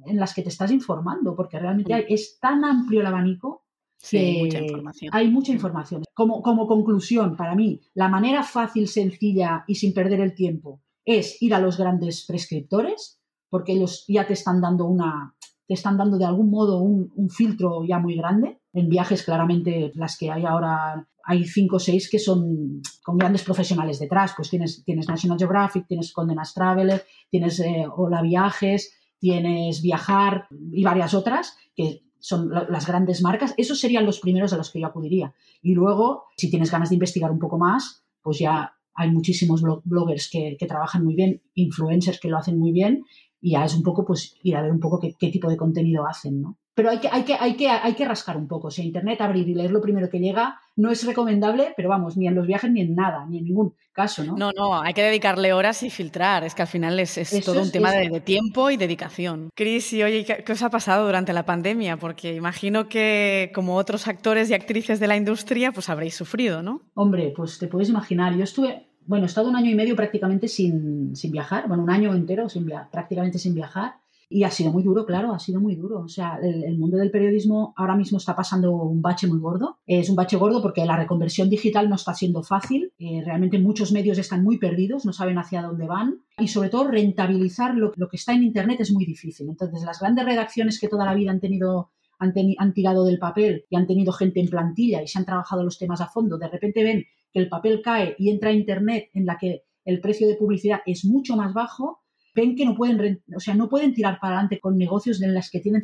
en 0.05 0.17
las 0.17 0.33
que 0.33 0.41
te 0.41 0.49
estás 0.49 0.71
informando, 0.71 1.35
porque 1.35 1.59
realmente 1.59 2.11
es 2.11 2.39
tan 2.39 2.65
amplio 2.65 3.01
el 3.01 3.05
abanico 3.05 3.64
Sí, 3.97 4.17
hay 4.17 4.43
mucha 4.43 4.59
información. 4.59 5.09
Hay 5.13 5.31
mucha 5.31 5.51
información. 5.51 6.03
Como, 6.13 6.41
como 6.41 6.67
conclusión, 6.67 7.35
para 7.35 7.55
mí, 7.55 7.81
la 7.93 8.07
manera 8.09 8.43
fácil, 8.43 8.87
sencilla 8.87 9.63
y 9.67 9.75
sin 9.75 9.93
perder 9.93 10.21
el 10.21 10.35
tiempo 10.35 10.81
es 11.03 11.41
ir 11.41 11.53
a 11.53 11.59
los 11.59 11.77
grandes 11.77 12.25
prescriptores, 12.25 13.19
porque 13.49 13.73
ellos 13.73 14.05
ya 14.07 14.25
te 14.25 14.33
están 14.33 14.61
dando 14.61 14.85
una, 14.85 15.35
te 15.67 15.73
están 15.73 15.97
dando 15.97 16.17
de 16.17 16.25
algún 16.25 16.49
modo 16.49 16.81
un, 16.81 17.11
un 17.15 17.29
filtro 17.29 17.83
ya 17.87 17.99
muy 17.99 18.15
grande. 18.15 18.59
En 18.73 18.89
viajes, 18.89 19.23
claramente, 19.23 19.91
las 19.95 20.17
que 20.17 20.31
hay 20.31 20.45
ahora 20.45 21.07
hay 21.25 21.43
cinco 21.43 21.77
o 21.77 21.79
seis 21.79 22.09
que 22.09 22.19
son 22.19 22.81
con 23.03 23.17
grandes 23.17 23.43
profesionales 23.43 23.99
detrás. 23.99 24.33
Pues 24.35 24.49
tienes, 24.49 24.83
tienes 24.85 25.07
National 25.07 25.39
Geographic, 25.39 25.87
tienes 25.87 26.13
Condenas 26.13 26.53
Traveler, 26.53 27.03
tienes 27.29 27.59
eh, 27.59 27.85
Hola 27.95 28.21
Viajes, 28.21 28.93
tienes 29.19 29.81
Viajar 29.81 30.47
y 30.71 30.83
varias 30.83 31.13
otras 31.13 31.57
que 31.75 32.04
son 32.25 32.49
las 32.49 32.87
grandes 32.87 33.21
marcas. 33.21 33.53
Esos 33.55 33.79
serían 33.79 34.03
los 34.03 34.19
primeros 34.19 34.51
a 34.51 34.57
los 34.57 34.71
que 34.71 34.79
yo 34.79 34.87
acudiría. 34.87 35.35
Y 35.61 35.75
luego, 35.75 36.23
si 36.35 36.49
tienes 36.49 36.71
ganas 36.71 36.89
de 36.89 36.95
investigar 36.95 37.29
un 37.29 37.37
poco 37.37 37.59
más, 37.59 38.03
pues 38.23 38.39
ya 38.39 38.73
hay 38.95 39.11
muchísimos 39.11 39.61
bloggers 39.83 40.31
que, 40.31 40.57
trabajan 40.67 41.03
muy 41.03 41.13
bien, 41.13 41.43
influencers 41.53 42.19
que 42.19 42.29
lo 42.29 42.39
hacen 42.39 42.57
muy 42.57 42.71
bien 42.71 43.03
y 43.39 43.51
ya 43.51 43.63
es 43.63 43.75
un 43.75 43.83
poco 43.83 44.05
pues 44.05 44.35
ir 44.41 44.55
a 44.55 44.63
ver 44.63 44.71
un 44.71 44.79
poco 44.79 44.99
qué, 44.99 45.13
qué 45.19 45.29
tipo 45.29 45.47
de 45.49 45.57
contenido 45.57 46.07
hacen, 46.07 46.41
¿no? 46.41 46.57
Pero 46.75 46.89
hay 46.89 46.99
que, 46.99 47.07
hay, 47.09 47.23
que, 47.23 47.33
hay, 47.33 47.55
que, 47.55 47.69
hay 47.69 47.93
que 47.93 48.05
rascar 48.05 48.35
un 48.35 48.49
poco. 48.49 48.67
O 48.67 48.71
sea, 48.71 48.83
Internet, 48.83 49.21
abrir 49.21 49.47
y 49.47 49.55
leer 49.55 49.71
lo 49.71 49.81
primero 49.81 50.09
que 50.09 50.19
llega 50.19 50.59
no 50.75 50.91
es 50.91 51.05
recomendable, 51.05 51.73
pero 51.77 51.87
vamos, 51.87 52.17
ni 52.17 52.27
en 52.27 52.35
los 52.35 52.45
viajes 52.45 52.69
ni 52.69 52.81
en 52.81 52.95
nada, 52.95 53.25
ni 53.25 53.37
en 53.37 53.45
ningún 53.45 53.73
caso, 53.93 54.25
¿no? 54.25 54.35
No, 54.35 54.51
no, 54.51 54.81
hay 54.81 54.93
que 54.93 55.01
dedicarle 55.01 55.53
horas 55.53 55.81
y 55.83 55.89
filtrar. 55.89 56.43
Es 56.43 56.53
que 56.53 56.63
al 56.63 56.67
final 56.67 56.99
es, 56.99 57.17
es 57.17 57.45
todo 57.45 57.61
un 57.61 57.71
tema 57.71 57.93
de, 57.93 58.19
tiempo 58.19 58.69
y 58.69 58.75
dedicación. 58.75 59.49
Cris, 59.55 59.93
y 59.93 60.03
oye, 60.03 60.25
¿qué, 60.25 60.51
os 60.51 60.61
ha 60.63 60.69
pasado 60.69 61.05
durante 61.05 61.31
la 61.31 61.45
pandemia? 61.45 61.95
Porque 61.95 62.35
imagino 62.35 62.89
que, 62.89 63.51
como 63.55 63.77
otros 63.77 64.09
actores 64.09 64.49
y 64.49 64.53
actrices 64.53 64.99
de 64.99 65.07
la 65.07 65.15
industria, 65.15 65.71
pues 65.71 65.87
habréis 65.87 66.15
sufrido, 66.15 66.61
¿no? 66.61 66.81
Hombre, 66.93 67.31
pues 67.33 67.57
te 67.57 67.67
puedes 67.67 67.87
imaginar. 67.87 68.35
Yo 68.35 68.43
estuve, 68.43 68.89
bueno, 69.05 69.23
he 69.23 69.27
estado 69.27 69.47
un 69.47 69.55
año 69.55 69.71
y 69.71 69.75
medio 69.75 69.95
prácticamente 69.95 70.49
sin, 70.49 71.15
sin 71.15 71.31
viajar, 71.31 71.69
bueno, 71.69 71.83
un 71.83 71.89
año 71.89 72.13
entero 72.13 72.49
sin 72.49 72.69
prácticamente 72.91 73.39
sin 73.39 73.55
viajar. 73.55 73.95
Y 74.29 74.43
ha 74.43 74.51
sido 74.51 74.71
muy 74.71 74.83
duro, 74.83 75.05
claro, 75.05 75.33
ha 75.33 75.39
sido 75.39 75.59
muy 75.59 75.75
duro. 75.75 76.01
O 76.01 76.07
sea, 76.07 76.39
el, 76.41 76.77
mundo 76.77 76.97
del 76.97 77.11
periodismo 77.11 77.73
ahora 77.77 77.95
mismo 77.95 78.17
está 78.17 78.35
pasando 78.35 78.71
un 78.71 79.01
bache 79.01 79.27
muy 79.27 79.39
gordo. 79.39 79.79
Es 79.85 80.09
un 80.09 80.15
bache 80.15 80.37
gordo 80.37 80.61
porque 80.61 80.85
la 80.85 80.97
reconversión 80.97 81.49
digital 81.49 81.89
no 81.89 81.95
está 81.95 82.13
siendo 82.13 82.41
fácil. 82.43 82.91
Eh, 82.97 83.21
realmente 83.23 83.59
muchos 83.59 83.91
medios 83.91 84.17
están 84.17 84.43
muy 84.43 84.57
perdidos, 84.57 85.05
no 85.05 85.13
saben 85.13 85.37
hacia 85.37 85.61
dónde 85.61 85.85
van. 85.85 86.21
Y 86.37 86.47
sobre 86.47 86.69
todo 86.69 86.87
rentabilizar 86.87 87.75
lo, 87.75 87.91
que 87.91 88.17
está 88.17 88.33
en 88.33 88.43
Internet 88.43 88.81
es 88.81 88.91
muy 88.91 89.05
difícil. 89.05 89.47
Entonces, 89.49 89.83
las 89.85 89.99
grandes 89.99 90.25
redacciones 90.25 90.79
que 90.79 90.87
toda 90.87 91.05
la 91.05 91.13
vida 91.13 91.31
han 91.31 91.39
tenido 91.39 91.91
han, 92.17 92.33
han, 92.57 92.73
tirado 92.73 93.03
del 93.05 93.19
papel 93.19 93.65
y 93.69 93.75
han 93.75 93.87
tenido 93.87 94.13
gente 94.13 94.39
en 94.39 94.47
plantilla 94.47 95.03
y 95.03 95.07
se 95.07 95.19
han 95.19 95.25
trabajado 95.25 95.63
los 95.63 95.77
temas 95.77 95.99
a 95.99 96.07
fondo, 96.07 96.37
de 96.37 96.47
repente 96.47 96.81
ven 96.81 97.03
que 97.33 97.39
el 97.39 97.49
papel 97.49 97.81
cae 97.83 98.15
y 98.17 98.29
entra 98.29 98.53
Internet 98.53 99.09
en 99.13 99.25
la 99.25 99.37
que 99.37 99.63
el 99.83 100.01
precio 100.01 100.27
de 100.27 100.35
publicidad 100.35 100.79
es 100.85 101.05
mucho 101.05 101.35
más 101.35 101.53
bajo, 101.53 101.99
ven 102.35 102.55
que 102.55 102.65
no 102.65 102.75
pueden, 102.75 103.23
o 103.35 103.39
sea, 103.39 103.55
no 103.55 103.69
pueden 103.69 103.93
tirar 103.93 104.19
para 104.19 104.35
adelante 104.35 104.59
con 104.59 104.77
negocios 104.77 105.21
en 105.21 105.33
las 105.33 105.49
que 105.49 105.61
tienen 105.61 105.83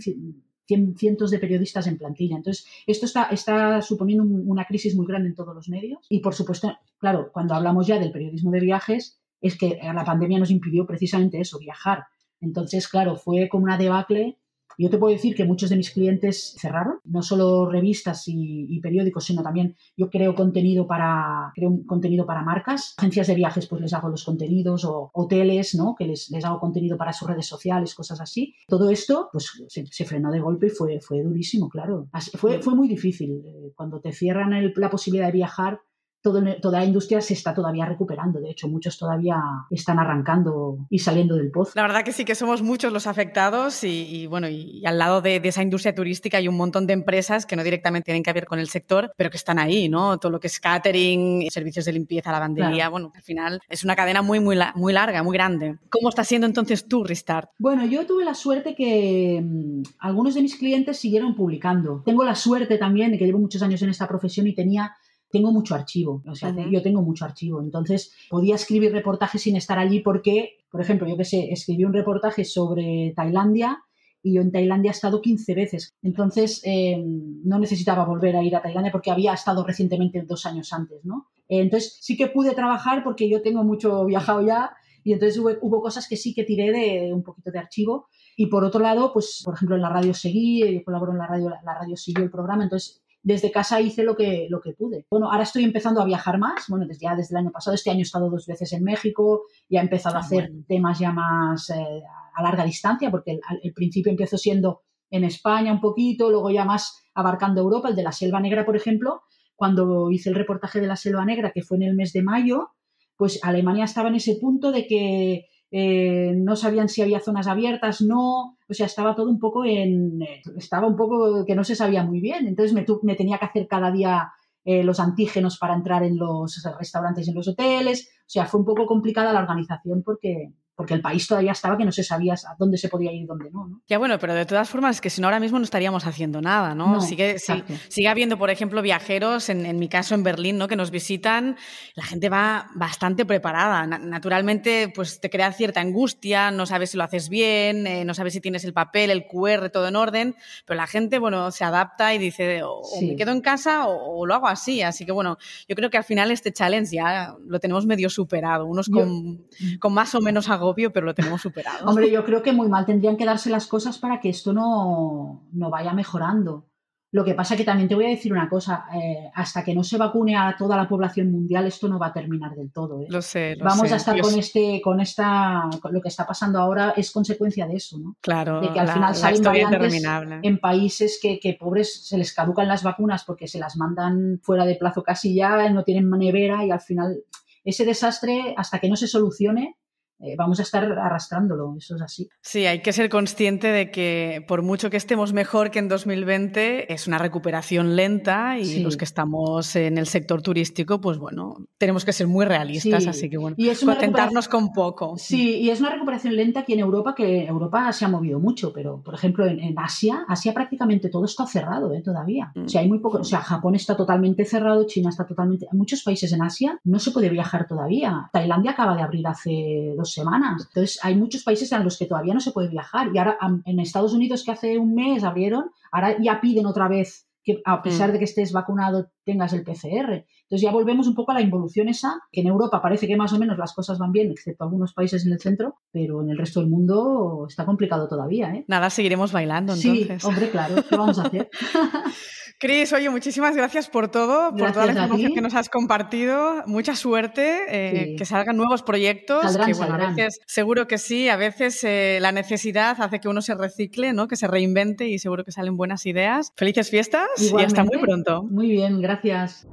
cientos 0.95 1.31
de 1.31 1.39
periodistas 1.39 1.87
en 1.87 1.97
plantilla. 1.97 2.35
Entonces, 2.35 2.65
esto 2.85 3.05
está, 3.05 3.23
está 3.25 3.81
suponiendo 3.81 4.23
una 4.23 4.65
crisis 4.65 4.95
muy 4.95 5.07
grande 5.07 5.29
en 5.29 5.35
todos 5.35 5.55
los 5.55 5.69
medios. 5.69 6.05
Y, 6.09 6.19
por 6.19 6.35
supuesto, 6.35 6.77
claro, 6.99 7.31
cuando 7.31 7.55
hablamos 7.55 7.87
ya 7.87 7.97
del 7.99 8.11
periodismo 8.11 8.51
de 8.51 8.59
viajes, 8.59 9.19
es 9.39 9.57
que 9.57 9.79
la 9.81 10.05
pandemia 10.05 10.39
nos 10.39 10.51
impidió 10.51 10.85
precisamente 10.85 11.39
eso, 11.39 11.57
viajar. 11.57 12.05
Entonces, 12.41 12.87
claro, 12.87 13.15
fue 13.15 13.49
como 13.49 13.63
una 13.63 13.77
debacle 13.77 14.37
Yo 14.77 14.89
te 14.89 14.97
puedo 14.97 15.13
decir 15.13 15.36
que 15.36 15.45
muchos 15.45 15.69
de 15.69 15.75
mis 15.75 15.91
clientes 15.91 16.55
cerraron, 16.60 16.99
no 17.05 17.21
solo 17.21 17.69
revistas 17.69 18.23
y, 18.27 18.79
periódicos, 18.81 19.25
sino 19.25 19.43
también 19.43 19.75
yo 19.95 20.10
creo 20.10 20.34
contenido 20.34 20.88
para 20.88 21.51
creo 21.53 21.81
contenido 21.86 22.25
para 22.25 22.41
marcas, 22.41 22.95
agencias 22.97 23.27
de 23.27 23.36
viajes, 23.36 23.67
pues 23.67 23.81
les 23.81 23.93
hago 23.93 24.10
los 24.10 24.23
contenidos 24.23 24.86
o 24.86 25.12
hoteles, 25.13 25.75
¿no? 25.75 25.95
Que 25.95 26.05
les, 26.05 26.31
les 26.31 26.43
hago 26.43 26.60
contenido 26.60 26.97
para 26.97 27.13
sus 27.13 27.27
redes 27.27 27.45
sociales, 27.45 27.93
cosas 27.93 28.19
así. 28.21 28.55
Todo 28.67 28.89
esto, 28.89 29.29
pues 29.31 29.51
se, 29.67 30.05
frenó 30.05 30.31
de 30.31 30.39
golpe 30.39 30.67
y 30.67 30.69
fue, 30.71 30.99
fue 30.99 31.21
durísimo, 31.21 31.69
claro. 31.69 32.10
fue, 32.36 32.62
fue 32.62 32.75
muy 32.75 32.88
difícil. 32.88 33.43
Eh, 33.45 33.73
cuando 33.75 34.01
te 34.01 34.12
cierran 34.12 34.51
la 34.75 34.89
posibilidad 34.89 35.27
de 35.27 35.34
viajar, 35.34 35.79
toda 36.21 36.79
la 36.79 36.86
industria 36.86 37.21
se 37.21 37.34
está 37.34 37.53
todavía 37.53 37.86
recuperando. 37.86 38.39
De 38.39 38.51
hecho, 38.51 38.67
muchos 38.67 38.97
todavía 38.97 39.38
están 39.69 39.99
arrancando 39.99 40.77
y 40.89 40.99
saliendo 40.99 41.36
del 41.36 41.51
pozo. 41.51 41.71
La 41.75 41.81
verdad 41.81 42.03
que 42.03 42.12
sí 42.12 42.25
que 42.25 42.36
somos 42.36 42.62
muchos 42.62 42.93
los 42.93 43.07
afectados 43.07 43.84
y, 43.84 44.27
bueno, 44.27 44.47
y, 44.47 44.86
al 44.86 44.97
lado 44.97 45.21
de, 45.21 45.41
esa 45.43 45.63
industria 45.63 45.95
turística 45.95 46.38
hay 46.38 46.47
un 46.47 46.55
montón 46.55 46.88
de 46.88 46.93
empresas 46.93 47.45
que 47.45 47.55
no 47.55 47.63
directamente 47.63 48.05
tienen 48.05 48.23
que 48.23 48.34
ver 48.34 48.45
con 48.45 48.60
el 48.60 48.69
sector, 48.69 49.12
pero 49.17 49.29
que 49.29 49.38
están 49.38 49.60
ahí, 49.60 49.89
¿no? 49.89 50.17
Todo 50.19 50.31
lo 50.31 50.39
que 50.39 50.47
es 50.47 50.60
catering, 50.60 51.49
servicios 51.49 51.86
de 51.86 51.93
limpieza, 51.93 52.31
lavandería, 52.31 52.89
bueno, 52.89 53.12
al 53.15 53.21
final 53.23 53.60
es 53.67 53.84
una 53.84 53.95
cadena 53.95 54.21
muy, 54.21 54.39
muy, 54.39 54.57
muy 54.75 54.93
larga, 54.93 55.23
muy 55.23 55.34
grande. 55.34 55.77
¿Cómo 55.89 56.10
está 56.10 56.23
siendo 56.23 56.47
entonces 56.47 56.88
tu 56.88 57.03
Restart? 57.03 57.49
Bueno, 57.57 57.86
yo 57.86 58.05
tuve 58.05 58.23
la 58.23 58.34
suerte 58.34 58.75
que 58.75 59.41
mm, 59.43 59.84
algunos 59.99 60.36
de 60.36 60.41
mis 60.41 60.55
clientes 60.55 60.97
siguieron 60.97 61.36
publicando. 61.36 62.03
Tengo 62.05 62.23
la 62.23 62.36
suerte 62.36 62.77
también 62.77 63.12
de 63.12 63.17
que 63.17 63.25
llevo 63.25 63.39
muchos 63.39 63.62
años 63.62 63.81
en 63.81 63.89
esta 63.89 64.07
profesión 64.07 64.47
y 64.47 64.53
tenía 64.53 64.95
tengo 65.31 65.51
mucho 65.51 65.75
archivo, 65.75 66.21
o 66.27 66.35
sea, 66.35 66.53
yo 66.69 66.81
tengo 66.81 67.01
mucho 67.01 67.25
archivo, 67.25 67.61
entonces 67.61 68.13
podía 68.29 68.55
escribir 68.55 68.91
reportajes 68.91 69.41
sin 69.41 69.55
estar 69.55 69.79
allí 69.79 70.01
porque, 70.01 70.57
por 70.69 70.81
ejemplo, 70.81 71.07
yo 71.07 71.17
que 71.17 71.25
sé, 71.25 71.51
escribí 71.51 71.85
un 71.85 71.93
reportaje 71.93 72.45
sobre 72.45 73.13
Tailandia 73.15 73.83
y 74.23 74.33
yo 74.33 74.41
en 74.41 74.51
Tailandia 74.51 74.91
he 74.91 74.93
estado 74.93 75.21
15 75.21 75.55
veces, 75.55 75.93
entonces 76.01 76.61
eh, 76.63 77.03
no 77.03 77.59
necesitaba 77.59 78.05
volver 78.05 78.35
a 78.35 78.43
ir 78.43 78.55
a 78.55 78.61
Tailandia 78.61 78.91
porque 78.91 79.11
había 79.11 79.33
estado 79.33 79.65
recientemente 79.65 80.21
dos 80.23 80.45
años 80.45 80.71
antes, 80.73 81.03
¿no? 81.03 81.27
entonces 81.47 81.97
sí 81.99 82.15
que 82.15 82.27
pude 82.27 82.53
trabajar 82.53 83.03
porque 83.03 83.29
yo 83.29 83.41
tengo 83.41 83.65
mucho 83.65 84.05
viajado 84.05 84.41
ya 84.41 84.71
y 85.03 85.13
entonces 85.13 85.39
hubo, 85.39 85.81
cosas 85.81 86.07
que 86.07 86.15
sí 86.15 86.33
que 86.33 86.43
tiré 86.43 86.71
de 86.71 87.13
un 87.13 87.23
poquito 87.23 87.51
de 87.51 87.59
archivo. 87.59 88.07
Y 88.35 88.47
por 88.47 88.63
otro 88.63 88.81
lado, 88.81 89.11
pues 89.13 89.41
por 89.43 89.55
ejemplo 89.55 89.75
en 89.75 89.81
la 89.81 89.89
radio 89.89 90.13
seguí, 90.13 90.73
yo 90.73 90.83
colaboro 90.83 91.11
en 91.11 91.17
la 91.17 91.27
radio, 91.27 91.49
la 91.49 91.73
radio 91.73 91.97
siguió 91.97 92.23
el 92.23 92.31
programa, 92.31 92.63
entonces 92.63 93.00
desde 93.23 93.51
casa 93.51 93.79
hice 93.81 94.03
lo 94.03 94.15
que, 94.15 94.47
lo 94.49 94.62
que 94.62 94.73
pude. 94.73 95.05
Bueno, 95.10 95.31
ahora 95.31 95.43
estoy 95.43 95.63
empezando 95.63 96.01
a 96.01 96.05
viajar 96.05 96.39
más, 96.39 96.65
bueno, 96.67 96.86
desde, 96.88 97.05
ya 97.05 97.15
desde 97.15 97.36
el 97.36 97.45
año 97.45 97.51
pasado, 97.51 97.75
este 97.75 97.91
año 97.91 97.99
he 97.99 98.03
estado 98.03 98.29
dos 98.29 98.47
veces 98.47 98.73
en 98.73 98.84
México, 98.84 99.43
ya 99.69 99.79
he 99.79 99.84
empezado 99.84 100.15
a 100.15 100.19
ah, 100.19 100.21
hacer 100.21 100.51
temas 100.67 100.99
ya 100.99 101.12
más 101.12 101.69
eh, 101.69 102.01
a 102.36 102.43
larga 102.43 102.65
distancia, 102.65 103.12
porque 103.12 103.39
el, 103.62 103.73
principio 103.73 104.12
empezó 104.12 104.38
siendo 104.38 104.81
en 105.10 105.23
España 105.23 105.71
un 105.71 105.81
poquito, 105.81 106.31
luego 106.31 106.49
ya 106.49 106.65
más 106.65 107.03
abarcando 107.13 107.62
Europa, 107.62 107.89
el 107.89 107.95
de 107.95 108.03
la 108.03 108.12
Selva 108.12 108.39
Negra, 108.39 108.65
por 108.65 108.75
ejemplo, 108.75 109.21
cuando 109.55 110.10
hice 110.10 110.29
el 110.29 110.36
reportaje 110.36 110.81
de 110.81 110.88
la 110.88 110.95
Selva 110.95 111.25
Negra, 111.25 111.51
que 111.53 111.62
fue 111.62 111.77
en 111.77 111.84
el 111.84 111.95
mes 111.95 112.13
de 112.13 112.23
mayo, 112.23 112.69
pues 113.17 113.39
Alemania 113.43 113.86
estaba 113.86 114.10
en 114.10 114.15
ese 114.15 114.38
punto 114.41 114.71
de 114.71 114.88
que 114.88 115.45
eh, 115.71 116.34
no 116.36 116.57
sabían 116.57 116.89
si 116.89 117.01
había 117.01 117.21
zonas 117.21 117.47
abiertas, 117.47 118.01
no, 118.01 118.57
o 118.67 118.73
sea, 118.73 118.86
estaba 118.86 119.15
todo 119.15 119.29
un 119.29 119.39
poco 119.39 119.63
en, 119.63 120.19
estaba 120.57 120.86
un 120.86 120.97
poco 120.97 121.45
que 121.45 121.55
no 121.55 121.63
se 121.63 121.75
sabía 121.75 122.03
muy 122.03 122.19
bien, 122.19 122.45
entonces 122.45 122.73
me, 122.73 122.86
me 123.03 123.15
tenía 123.15 123.38
que 123.38 123.45
hacer 123.45 123.67
cada 123.69 123.89
día 123.89 124.34
eh, 124.65 124.84
los 124.84 124.99
antígenos 124.99 125.57
para 125.57 125.73
entrar 125.73 126.03
en 126.03 126.17
los 126.17 126.62
restaurantes 126.77 127.25
y 127.25 127.29
en 127.29 127.36
los 127.38 127.47
hoteles, 127.47 128.12
o 128.19 128.29
sea, 128.29 128.45
fue 128.45 128.60
un 128.60 128.65
poco 128.65 128.86
complicada 128.86 129.31
la 129.31 129.39
organización 129.39 130.03
porque, 130.03 130.51
porque 130.75 130.93
el 130.93 131.01
país 131.01 131.27
todavía 131.27 131.51
estaba 131.51 131.77
que 131.77 131.86
no 131.86 131.91
se 131.91 132.03
sabía 132.03 132.34
a 132.34 132.55
dónde 132.57 132.77
se 132.77 132.89
podía 132.89 133.12
ir 133.12 133.23
y 133.23 133.25
dónde 133.25 133.51
no, 133.51 133.81
Ya 133.88 133.97
bueno, 133.97 134.17
pero 134.19 134.34
de 134.34 134.45
todas 134.45 134.69
formas, 134.69 134.95
es 134.95 135.01
que 135.01 135.10
si 135.10 135.21
no 135.21 135.27
ahora 135.27 135.39
mismo 135.39 135.60
no 135.60 135.65
estaríamos 135.65 136.05
haciendo 136.05 136.41
nada, 136.41 136.73
¿no? 136.73 137.01
sigue, 137.01 137.38
sigue 137.39 138.07
habiendo, 138.07 138.38
por 138.38 138.49
ejemplo, 138.49 138.81
viajeros, 138.81 139.49
en, 139.49 139.77
mi 139.77 139.89
caso 139.89 140.15
en 140.15 140.23
Berlín, 140.23 140.57
¿no? 140.57 140.67
Que 140.67 140.75
nos 140.75 140.91
visitan, 140.91 141.57
la 141.95 142.03
gente 142.03 142.29
va 142.29 142.69
bastante 142.75 143.25
preparada. 143.25 143.86
naturalmente, 143.86 144.91
pues 144.93 145.19
te 145.19 145.29
crea 145.29 145.51
cierta 145.51 145.81
angustia, 145.81 146.51
no 146.51 146.65
sabes 146.65 146.91
si 146.91 146.97
lo 146.97 147.03
haces 147.03 147.29
bien, 147.29 147.86
eh, 147.88 148.05
no 148.05 148.13
sabes 148.13 148.34
si 148.34 148.41
tienes 148.41 148.63
el 148.63 148.73
papel, 148.73 149.10
el 149.10 149.25
QR, 149.27 149.69
todo 149.69 149.88
en 149.88 149.95
orden, 149.95 150.36
pero 150.65 150.77
la 150.77 150.88
gente, 150.88 151.19
bueno, 151.19 151.51
se 151.51 151.63
adapta 151.63 152.13
y 152.13 152.17
dice, 152.17 152.63
o, 152.63 152.81
me 153.01 153.15
quedo 153.15 153.31
en 153.31 153.41
casa 153.41 153.88
o, 153.88 154.25
lo 154.25 154.34
hago 154.34 154.47
así. 154.47 154.81
Así 154.81 155.05
que, 155.05 155.12
bueno, 155.12 155.38
yo 155.67 155.75
creo 155.75 155.89
que 155.89 155.97
al 155.97 156.03
final 156.03 156.31
este 156.31 156.51
challenge 156.51 156.95
ya 156.95 157.36
lo 157.45 157.60
tenemos 157.60 157.86
medio 157.86 158.10
superado, 158.10 158.65
unos 158.65 158.89
con, 158.89 159.45
con 159.79 159.93
más 159.93 160.15
o 160.15 160.21
menos 160.21 160.49
agobio, 160.62 160.91
pero 160.91 161.06
lo 161.06 161.13
tenemos 161.13 161.41
superado. 161.41 161.88
Hombre, 161.88 162.10
yo 162.10 162.24
creo 162.24 162.41
que 162.41 162.54
muy 162.54 162.69
mal 162.69 162.86
tendrían 162.86 163.17
que 163.17 163.26
darse 163.26 163.50
las 163.50 163.67
cosas 163.67 163.97
para 163.97 164.19
que 164.19 164.30
esto 164.30 164.54
no, 164.54 165.43
no 165.52 165.69
vaya 165.69 165.93
mejorando. 165.93 166.67
Lo 167.13 167.26
que 167.26 167.34
pasa 167.34 167.58
que 167.58 167.65
también 167.65 167.89
te 167.89 167.95
voy 167.95 168.06
a 168.06 168.10
decir 168.10 168.32
una 168.32 168.47
cosa, 168.47 168.86
eh, 168.93 169.30
hasta 169.36 169.65
que 169.65 169.76
no 169.76 169.84
se 169.84 169.97
vacune 169.97 170.38
a 170.38 170.56
toda 170.58 170.78
la 170.78 170.88
población 170.88 171.30
mundial, 171.30 171.67
esto 171.67 171.89
no 171.89 172.00
va 172.00 172.08
a 172.08 172.13
terminar 172.13 172.56
del 172.56 172.71
todo. 172.71 173.02
¿eh? 173.02 173.08
Lo 173.10 173.21
sé. 173.21 173.58
Vamos 173.62 173.91
a 173.91 173.97
estar 173.97 174.17
con 174.21 174.39
este, 174.39 174.80
con 174.82 175.02
esta, 175.02 175.69
lo 175.89 176.02
que 176.02 176.08
está 176.08 176.26
pasando 176.26 176.58
ahora 176.60 176.93
es 176.95 177.12
consecuencia 177.12 177.67
de 177.67 177.76
eso, 177.76 178.00
¿no? 178.00 178.15
Claro. 178.21 178.62
De 178.62 178.71
que 178.71 178.80
al 178.80 178.88
final 178.88 179.13
salen 179.13 179.43
variantes 179.43 180.04
en 180.41 180.60
países 180.60 181.19
que, 181.21 181.38
que, 181.38 181.58
pobres 181.60 182.08
se 182.08 182.17
les 182.17 182.34
caducan 182.34 182.69
las 182.69 182.82
vacunas 182.82 183.26
porque 183.26 183.50
se 183.50 183.60
las 183.60 183.76
mandan 183.76 184.39
fuera 184.41 184.65
de 184.65 184.76
plazo 184.76 185.04
casi 185.04 185.36
ya, 185.36 185.69
no 185.69 185.84
tienen 185.84 186.10
nevera 186.10 186.63
y 186.65 186.71
al 186.71 186.80
final 186.80 187.26
ese 187.65 187.84
desastre, 187.84 188.56
hasta 188.58 188.80
que 188.80 188.89
no 188.89 188.95
se 188.95 189.08
solucione, 189.08 189.78
eh, 190.21 190.36
vamos 190.38 190.60
a 190.60 190.63
estar 190.63 190.84
arrastrándolo, 190.84 191.75
eso 191.77 191.95
es 191.95 192.01
así. 192.01 192.29
Sí, 192.41 192.65
hay 192.65 192.81
que 192.81 192.93
ser 192.93 193.10
consciente 193.10 193.67
de 193.67 193.91
que 193.91 194.43
por 194.47 194.62
mucho 194.62 194.89
que 194.89 194.97
estemos 194.97 195.34
mejor 195.34 195.71
que 195.71 195.79
en 195.79 195.88
2020, 195.88 196.93
es 196.93 197.07
una 197.07 197.17
recuperación 197.17 197.95
lenta 197.95 198.57
y 198.60 198.79
los 198.79 198.97
que 198.97 199.05
estamos 199.05 199.75
en 199.75 199.97
el 199.97 200.07
sector 200.07 200.41
turístico, 200.41 201.01
pues 201.01 201.17
bueno, 201.17 201.55
tenemos 201.77 202.05
que 202.05 202.13
ser 202.13 202.27
muy 202.27 202.45
realistas, 202.45 203.07
así 203.07 203.29
que 203.29 203.38
bueno, 203.38 203.55
contentarnos 203.84 204.47
con 204.47 204.71
poco. 204.71 205.15
Sí, 205.17 205.57
y 205.60 205.69
es 205.69 205.79
una 205.79 205.89
recuperación 205.89 206.36
lenta 206.36 206.62
aquí 206.62 206.73
en 206.73 206.79
Europa, 206.79 207.15
que 207.15 207.45
Europa 207.45 207.91
se 207.91 208.05
ha 208.05 208.07
movido 208.07 208.39
mucho, 208.39 208.71
pero 208.73 209.01
por 209.01 209.13
ejemplo 209.13 209.45
en, 209.45 209.73
Asia, 209.77 210.25
Asia 210.27 210.53
prácticamente 210.53 211.10
todo 211.10 211.25
está 211.25 211.47
cerrado 211.47 211.93
¿eh? 211.93 212.01
todavía. 212.03 212.51
O 212.55 212.67
sea, 212.67 212.81
hay 212.81 212.88
muy 212.88 212.99
poco, 212.99 213.19
o 213.19 213.23
sea, 213.23 213.39
Japón 213.39 213.75
está 213.75 213.95
totalmente 213.97 214.45
cerrado, 214.45 214.86
China 214.86 215.10
está 215.10 215.25
totalmente... 215.25 215.67
muchos 215.71 216.03
países 216.03 216.31
en 216.34 216.43
Asia 216.43 216.79
no 216.84 216.99
se 216.99 217.12
puede 217.12 217.29
viajar 217.29 217.67
todavía. 217.67 218.29
Tailandia 218.31 218.71
acaba 218.71 218.95
de 218.95 219.01
abrir 219.01 219.25
hace 219.27 219.93
dos 219.95 220.11
semanas. 220.13 220.67
Entonces, 220.67 221.00
hay 221.04 221.15
muchos 221.15 221.43
países 221.43 221.71
en 221.71 221.84
los 221.84 221.97
que 221.97 222.06
todavía 222.06 222.34
no 222.34 222.39
se 222.39 222.52
puede 222.52 222.69
viajar. 222.69 223.10
Y 223.13 223.17
ahora, 223.17 223.38
en 223.65 223.80
Estados 223.80 224.13
Unidos, 224.13 224.43
que 224.43 224.52
hace 224.52 224.78
un 224.78 224.93
mes 224.93 225.24
abrieron, 225.24 225.71
ahora 225.91 226.15
ya 226.21 226.41
piden 226.41 226.65
otra 226.65 226.88
vez 226.88 227.28
que 227.43 227.62
a 227.65 227.82
pesar 227.82 228.10
mm. 228.10 228.13
de 228.13 228.19
que 228.19 228.26
estés 228.26 228.52
vacunado 228.52 229.10
tengas 229.24 229.54
el 229.54 229.63
PCR. 229.63 230.26
Entonces 230.43 230.62
ya 230.62 230.71
volvemos 230.71 231.08
un 231.08 231.15
poco 231.15 231.32
a 231.32 231.36
la 231.36 231.41
involución 231.41 231.88
esa, 231.88 232.19
que 232.32 232.41
en 232.41 232.47
Europa 232.47 232.82
parece 232.82 233.08
que 233.08 233.15
más 233.15 233.34
o 233.34 233.39
menos 233.39 233.58
las 233.58 233.74
cosas 233.74 233.97
van 233.97 234.12
bien, 234.12 234.32
excepto 234.32 234.63
algunos 234.63 234.93
países 234.93 235.26
en 235.26 235.34
el 235.34 235.39
centro, 235.39 235.76
pero 235.91 236.21
en 236.21 236.30
el 236.30 236.38
resto 236.38 236.60
del 236.60 236.69
mundo 236.69 237.45
está 237.47 237.65
complicado 237.65 238.08
todavía. 238.08 238.54
¿eh? 238.54 238.65
Nada, 238.67 238.89
seguiremos 238.89 239.32
bailando 239.32 239.74
entonces. 239.74 240.21
Sí, 240.21 240.28
hombre, 240.28 240.50
claro, 240.50 240.76
¿qué 240.88 240.95
vamos 240.95 241.17
a 241.19 241.24
hacer? 241.24 241.50
Cris, 242.62 242.93
oye, 242.93 243.10
muchísimas 243.10 243.56
gracias 243.56 243.89
por 243.89 244.10
todo, 244.10 244.56
por 244.56 244.71
toda 244.71 244.86
la 244.86 244.91
información 244.91 245.34
que 245.34 245.41
nos 245.41 245.56
has 245.56 245.67
compartido. 245.67 246.62
Mucha 246.67 246.95
suerte, 246.95 247.62
eh, 247.69 248.15
que 248.15 248.24
salgan 248.24 248.56
nuevos 248.56 248.84
proyectos. 248.84 249.58
que, 249.65 249.74
bueno, 249.74 249.95
a 249.95 250.10
veces, 250.10 250.39
seguro 250.45 250.86
que 250.88 251.00
sí, 251.00 251.28
a 251.28 251.38
veces 251.38 251.84
eh, 251.84 252.19
la 252.21 252.32
necesidad 252.32 253.02
hace 253.02 253.19
que 253.19 253.28
uno 253.28 253.41
se 253.41 253.56
recicle, 253.56 254.13
¿no? 254.13 254.28
que 254.28 254.36
se 254.36 254.45
reinvente 254.45 255.08
y 255.08 255.17
seguro 255.17 255.43
que 255.43 255.52
salen 255.52 255.76
buenas 255.76 256.06
ideas. 256.06 256.54
Felices 256.56 256.91
fiestas 256.91 257.28
y 257.39 257.60
hasta 257.63 257.84
muy 257.84 257.97
pronto. 257.97 258.43
Muy 258.43 258.69
bien, 258.69 259.02
gracias. 259.02 259.65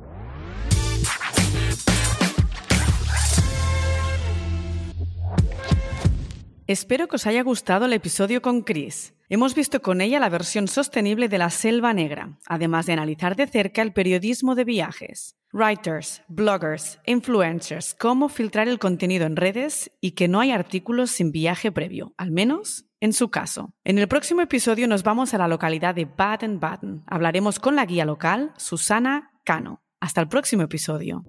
Espero 6.68 7.08
que 7.08 7.16
os 7.16 7.26
haya 7.26 7.42
gustado 7.42 7.86
el 7.86 7.94
episodio 7.94 8.42
con 8.42 8.60
Chris. 8.60 9.14
Hemos 9.30 9.54
visto 9.54 9.80
con 9.80 10.02
ella 10.02 10.20
la 10.20 10.28
versión 10.28 10.68
sostenible 10.68 11.30
de 11.30 11.38
la 11.38 11.48
Selva 11.48 11.94
Negra, 11.94 12.38
además 12.44 12.84
de 12.84 12.92
analizar 12.92 13.36
de 13.36 13.46
cerca 13.46 13.80
el 13.80 13.94
periodismo 13.94 14.54
de 14.54 14.64
viajes. 14.64 15.34
Writers, 15.50 16.22
bloggers, 16.28 17.00
influencers, 17.06 17.94
cómo 17.94 18.28
filtrar 18.28 18.68
el 18.68 18.78
contenido 18.78 19.24
en 19.24 19.36
redes 19.36 19.90
y 20.02 20.10
que 20.10 20.28
no 20.28 20.40
hay 20.40 20.50
artículos 20.50 21.10
sin 21.10 21.32
viaje 21.32 21.72
previo, 21.72 22.12
al 22.18 22.32
menos 22.32 22.84
en 23.00 23.14
su 23.14 23.30
caso. 23.30 23.72
En 23.82 23.98
el 23.98 24.06
próximo 24.06 24.42
episodio 24.42 24.86
nos 24.88 25.02
vamos 25.02 25.32
a 25.32 25.38
la 25.38 25.48
localidad 25.48 25.94
de 25.94 26.04
Baden-Baden. 26.04 27.04
Hablaremos 27.06 27.60
con 27.60 27.76
la 27.76 27.86
guía 27.86 28.04
local, 28.04 28.52
Susana 28.58 29.30
Cano. 29.42 29.80
Hasta 30.00 30.20
el 30.20 30.28
próximo 30.28 30.64
episodio. 30.64 31.24